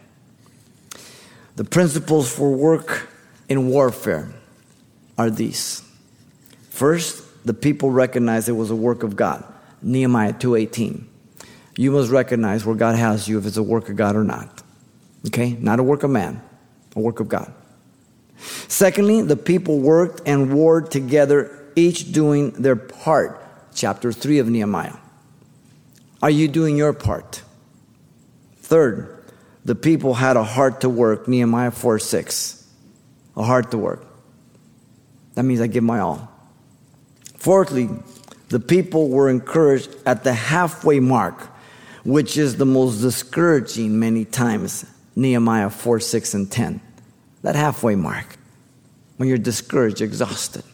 The 1.57 1.64
principles 1.64 2.33
for 2.33 2.53
work 2.53 3.09
in 3.49 3.69
warfare 3.69 4.29
are 5.17 5.31
these. 5.31 5.83
First, 6.71 7.23
the 7.45 7.55
people 7.55 7.90
recognized 7.90 8.49
it 8.49 8.53
was 8.53 8.71
a 8.71 8.77
work 8.77 9.03
of 9.03 9.14
God. 9.14 9.45
Nehemiah 9.81 10.33
2:18. 10.33 11.07
You 11.77 11.93
must 11.93 12.11
recognize 12.11 12.64
where 12.64 12.75
God 12.75 12.97
has 12.97 13.29
you 13.29 13.38
if 13.38 13.47
it's 13.47 13.57
a 13.57 13.62
work 13.62 13.88
of 13.88 13.97
God 13.97 14.17
or 14.17 14.25
not. 14.25 14.62
Okay? 15.27 15.57
Not 15.61 15.79
a 15.79 15.83
work 15.83 16.03
of 16.03 16.11
man, 16.11 16.40
a 16.97 17.01
work 17.01 17.21
of 17.21 17.29
God. 17.29 17.53
Secondly, 18.69 19.23
the 19.23 19.37
people 19.37 19.79
worked 19.79 20.23
and 20.27 20.53
warred 20.53 20.90
together, 20.90 21.51
each 21.77 22.12
doing 22.12 22.51
their 22.51 22.77
part. 22.77 23.40
Chapter 23.75 24.12
3 24.12 24.38
of 24.38 24.49
Nehemiah. 24.49 24.97
Are 26.23 26.31
you 26.31 26.49
doing 26.49 26.77
your 26.77 26.93
part? 26.93 27.43
Third, 28.59 29.13
the 29.64 29.74
people 29.74 30.14
had 30.14 30.37
a 30.37 30.44
heart 30.44 30.83
to 30.83 30.88
work. 30.88 31.27
Nehemiah 31.27 31.70
4 31.70 31.98
6. 31.98 32.66
A 33.37 33.42
heart 33.42 33.70
to 33.70 33.79
work. 33.79 34.05
That 35.35 35.42
means 35.44 35.61
I 35.61 35.66
give 35.66 35.83
my 35.83 36.00
all. 36.00 36.31
Fourthly, 37.37 37.88
the 38.48 38.61
people 38.61 39.09
were 39.09 39.29
encouraged 39.29 39.90
at 40.07 40.22
the 40.22 40.33
halfway 40.33 41.00
mark, 41.00 41.50
which 42.05 42.37
is 42.37 42.57
the 42.57 42.66
most 42.66 43.00
discouraging 43.00 43.98
many 43.98 44.24
times. 44.24 44.87
Nehemiah 45.16 45.70
4 45.70 46.00
6 46.00 46.35
and 46.35 46.50
10. 46.50 46.81
That 47.42 47.57
halfway 47.57 47.94
mark, 47.94 48.37
when 49.16 49.29
you're 49.29 49.38
discouraged, 49.38 50.00
exhausted. 50.00 50.64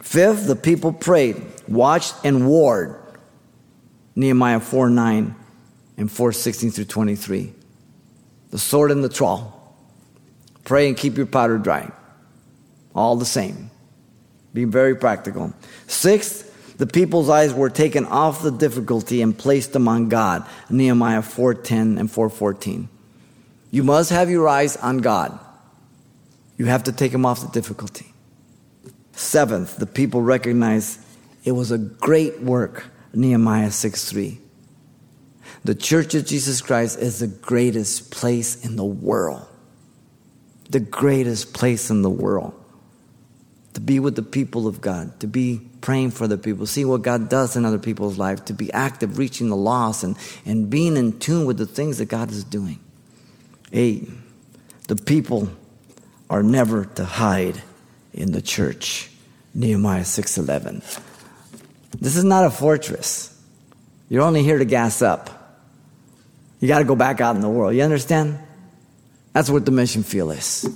Fifth, 0.00 0.46
the 0.46 0.56
people 0.56 0.92
prayed, 0.92 1.42
watched, 1.66 2.14
and 2.24 2.48
warred. 2.48 2.96
Nehemiah 4.16 4.60
4 4.60 4.88
9 4.90 5.34
and 5.98 6.10
4 6.10 6.32
16 6.32 6.70
through 6.70 6.84
23 6.86 7.52
the 8.50 8.58
sword 8.58 8.90
and 8.90 9.02
the 9.02 9.08
trowel. 9.08 9.54
Pray 10.64 10.88
and 10.88 10.96
keep 10.96 11.16
your 11.16 11.26
powder 11.26 11.58
dry. 11.58 11.90
All 12.94 13.16
the 13.16 13.24
same. 13.24 13.70
Be 14.52 14.64
very 14.64 14.94
practical. 14.94 15.52
Sixth, 15.86 16.76
the 16.78 16.86
people's 16.86 17.28
eyes 17.28 17.52
were 17.52 17.70
taken 17.70 18.04
off 18.06 18.42
the 18.42 18.50
difficulty 18.50 19.22
and 19.22 19.36
placed 19.36 19.72
them 19.72 19.88
on 19.88 20.08
God. 20.08 20.46
Nehemiah 20.70 21.22
4:10 21.22 21.98
and 21.98 22.10
4:14. 22.10 22.88
You 23.70 23.82
must 23.82 24.10
have 24.10 24.30
your 24.30 24.48
eyes 24.48 24.76
on 24.76 24.98
God. 24.98 25.38
You 26.56 26.66
have 26.66 26.84
to 26.84 26.92
take 26.92 27.12
them 27.12 27.26
off 27.26 27.40
the 27.40 27.48
difficulty. 27.48 28.12
Seventh, 29.12 29.76
the 29.76 29.86
people 29.86 30.22
recognized 30.22 31.00
it 31.44 31.52
was 31.52 31.70
a 31.70 31.78
great 31.78 32.42
work. 32.42 32.84
Nehemiah 33.14 33.70
6:3. 33.70 34.38
The 35.64 35.74
Church 35.74 36.14
of 36.14 36.26
Jesus 36.26 36.60
Christ 36.60 36.98
is 36.98 37.18
the 37.18 37.26
greatest 37.26 38.10
place 38.10 38.64
in 38.64 38.76
the 38.76 38.84
world. 38.84 39.46
The 40.70 40.80
greatest 40.80 41.54
place 41.54 41.90
in 41.90 42.02
the 42.02 42.10
world. 42.10 42.54
To 43.74 43.80
be 43.80 44.00
with 44.00 44.16
the 44.16 44.22
people 44.22 44.66
of 44.66 44.80
God, 44.80 45.20
to 45.20 45.26
be 45.26 45.60
praying 45.80 46.10
for 46.10 46.26
the 46.26 46.38
people, 46.38 46.66
see 46.66 46.84
what 46.84 47.02
God 47.02 47.28
does 47.28 47.54
in 47.54 47.64
other 47.64 47.78
people's 47.78 48.18
life, 48.18 48.44
to 48.46 48.52
be 48.52 48.72
active, 48.72 49.18
reaching 49.18 49.48
the 49.48 49.56
lost, 49.56 50.02
and, 50.02 50.16
and 50.44 50.68
being 50.68 50.96
in 50.96 51.18
tune 51.18 51.46
with 51.46 51.58
the 51.58 51.66
things 51.66 51.98
that 51.98 52.06
God 52.06 52.30
is 52.30 52.44
doing. 52.44 52.80
Eight, 53.72 54.08
the 54.88 54.96
people 54.96 55.48
are 56.30 56.42
never 56.42 56.86
to 56.86 57.04
hide 57.04 57.62
in 58.12 58.32
the 58.32 58.42
church. 58.42 59.10
Nehemiah 59.54 60.04
6:11. 60.04 60.82
This 62.00 62.16
is 62.16 62.24
not 62.24 62.44
a 62.44 62.50
fortress. 62.50 63.34
You're 64.08 64.22
only 64.22 64.42
here 64.42 64.58
to 64.58 64.64
gas 64.64 65.02
up. 65.02 65.37
You 66.60 66.68
got 66.68 66.78
to 66.78 66.84
go 66.84 66.96
back 66.96 67.20
out 67.20 67.36
in 67.36 67.42
the 67.42 67.48
world. 67.48 67.74
You 67.74 67.82
understand? 67.82 68.38
That's 69.32 69.50
what 69.50 69.64
the 69.64 69.70
mission 69.70 70.02
field 70.02 70.32
is. 70.32 70.68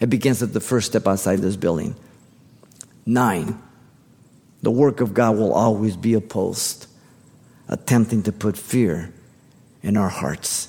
It 0.00 0.10
begins 0.10 0.42
at 0.42 0.52
the 0.52 0.60
first 0.60 0.88
step 0.88 1.06
outside 1.06 1.38
this 1.38 1.56
building. 1.56 1.94
Nine, 3.06 3.58
the 4.62 4.70
work 4.70 5.00
of 5.00 5.14
God 5.14 5.36
will 5.36 5.52
always 5.52 5.96
be 5.96 6.14
opposed, 6.14 6.86
attempting 7.68 8.22
to 8.24 8.32
put 8.32 8.56
fear 8.56 9.12
in 9.82 9.96
our 9.96 10.08
hearts. 10.08 10.68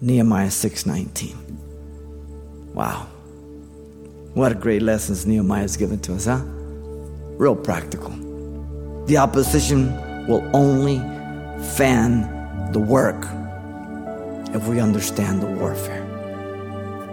Nehemiah 0.00 0.50
6:19. 0.50 1.36
Wow. 2.74 3.06
What 4.34 4.60
great 4.60 4.82
lessons 4.82 5.26
Nehemiah 5.26 5.62
has 5.62 5.76
given 5.76 5.98
to 6.00 6.14
us, 6.14 6.26
huh? 6.26 6.42
Real 7.38 7.56
practical. 7.56 8.10
The 9.06 9.16
opposition 9.16 9.92
will 10.26 10.48
only 10.54 10.98
fan 11.76 12.72
the 12.72 12.78
work 12.78 13.26
if 14.56 14.66
we 14.66 14.80
understand 14.80 15.42
the 15.42 15.46
warfare. 15.46 16.04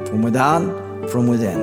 From 0.08 0.21
without, 0.21 1.10
from 1.10 1.27
within. 1.27 1.60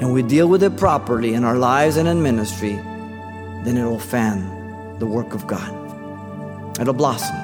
And 0.00 0.12
we 0.12 0.22
deal 0.22 0.48
with 0.48 0.62
it 0.62 0.76
properly 0.76 1.34
in 1.34 1.44
our 1.44 1.56
lives 1.56 1.96
and 1.96 2.08
in 2.08 2.22
ministry, 2.22 2.74
then 3.64 3.76
it 3.76 3.84
will 3.84 3.98
fan 3.98 4.98
the 4.98 5.06
work 5.06 5.34
of 5.34 5.46
God. 5.46 5.70
It'll 6.80 6.94
blossom. 6.94 7.36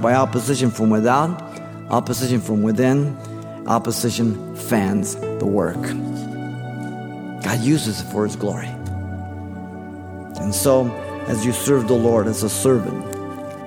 By 0.00 0.14
opposition 0.14 0.70
from 0.70 0.90
without, 0.90 1.40
opposition 1.90 2.40
from 2.40 2.62
within, 2.62 3.16
opposition 3.66 4.56
fans 4.56 5.16
the 5.16 5.46
work. 5.46 5.80
God 7.42 7.60
uses 7.60 8.00
it 8.00 8.04
for 8.04 8.24
His 8.24 8.34
glory. 8.34 8.72
And 10.40 10.54
so, 10.54 10.90
as 11.28 11.44
you 11.44 11.52
serve 11.52 11.86
the 11.86 11.94
Lord 11.94 12.26
as 12.26 12.42
a 12.42 12.50
servant, 12.50 13.14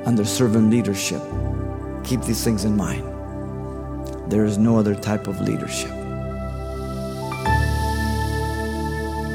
under 0.06 0.26
servant 0.26 0.70
leadership, 0.70 1.22
Keep 2.08 2.22
these 2.22 2.42
things 2.42 2.64
in 2.64 2.78
mind. 2.78 3.04
There 4.32 4.46
is 4.46 4.58
no 4.58 4.80
other 4.80 4.96
type 4.96 5.28
of 5.28 5.42
leadership. 5.42 5.92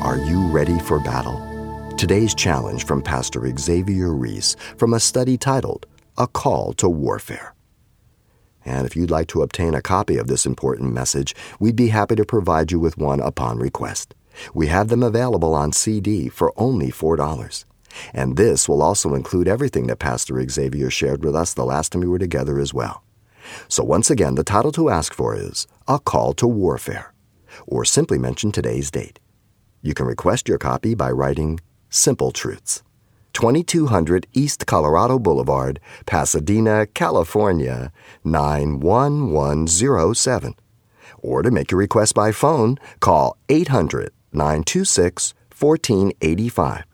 Are 0.02 0.16
you 0.16 0.46
ready 0.46 0.78
for 0.78 0.98
battle? 0.98 1.38
Today's 1.98 2.34
challenge 2.34 2.86
from 2.86 3.02
Pastor 3.02 3.46
Xavier 3.58 4.14
Reese 4.14 4.56
from 4.78 4.94
a 4.94 5.00
study 5.00 5.36
titled 5.36 5.84
A 6.16 6.26
Call 6.26 6.72
to 6.74 6.88
Warfare. 6.88 7.54
And 8.64 8.86
if 8.86 8.96
you'd 8.96 9.10
like 9.10 9.26
to 9.28 9.42
obtain 9.42 9.74
a 9.74 9.82
copy 9.82 10.16
of 10.16 10.28
this 10.28 10.46
important 10.46 10.94
message, 10.94 11.36
we'd 11.60 11.76
be 11.76 11.88
happy 11.88 12.16
to 12.16 12.24
provide 12.24 12.72
you 12.72 12.80
with 12.80 12.96
one 12.96 13.20
upon 13.20 13.58
request. 13.58 14.14
We 14.54 14.68
have 14.68 14.88
them 14.88 15.02
available 15.02 15.54
on 15.54 15.72
CD 15.72 16.30
for 16.30 16.54
only 16.56 16.90
$4. 16.90 17.66
And 18.12 18.36
this 18.36 18.68
will 18.68 18.82
also 18.82 19.14
include 19.14 19.48
everything 19.48 19.86
that 19.86 19.98
Pastor 19.98 20.46
Xavier 20.48 20.90
shared 20.90 21.24
with 21.24 21.34
us 21.34 21.54
the 21.54 21.64
last 21.64 21.92
time 21.92 22.00
we 22.00 22.08
were 22.08 22.18
together 22.18 22.58
as 22.58 22.74
well. 22.74 23.02
So 23.68 23.84
once 23.84 24.10
again, 24.10 24.34
the 24.34 24.44
title 24.44 24.72
to 24.72 24.90
ask 24.90 25.14
for 25.14 25.36
is 25.36 25.66
A 25.88 25.98
Call 25.98 26.32
to 26.34 26.46
Warfare, 26.46 27.12
or 27.66 27.84
simply 27.84 28.18
mention 28.18 28.52
today's 28.52 28.90
date. 28.90 29.18
You 29.82 29.94
can 29.94 30.06
request 30.06 30.48
your 30.48 30.58
copy 30.58 30.94
by 30.94 31.10
writing 31.10 31.58
Simple 31.90 32.30
Truths, 32.30 32.82
2200 33.32 34.28
East 34.32 34.66
Colorado 34.66 35.18
Boulevard, 35.18 35.80
Pasadena, 36.06 36.86
California, 36.86 37.92
91107. 38.24 40.54
Or 41.18 41.42
to 41.42 41.50
make 41.50 41.70
your 41.70 41.80
request 41.80 42.14
by 42.14 42.32
phone, 42.32 42.78
call 43.00 43.36
800 43.48 44.12
926 44.32 45.34
1485. 45.58 46.91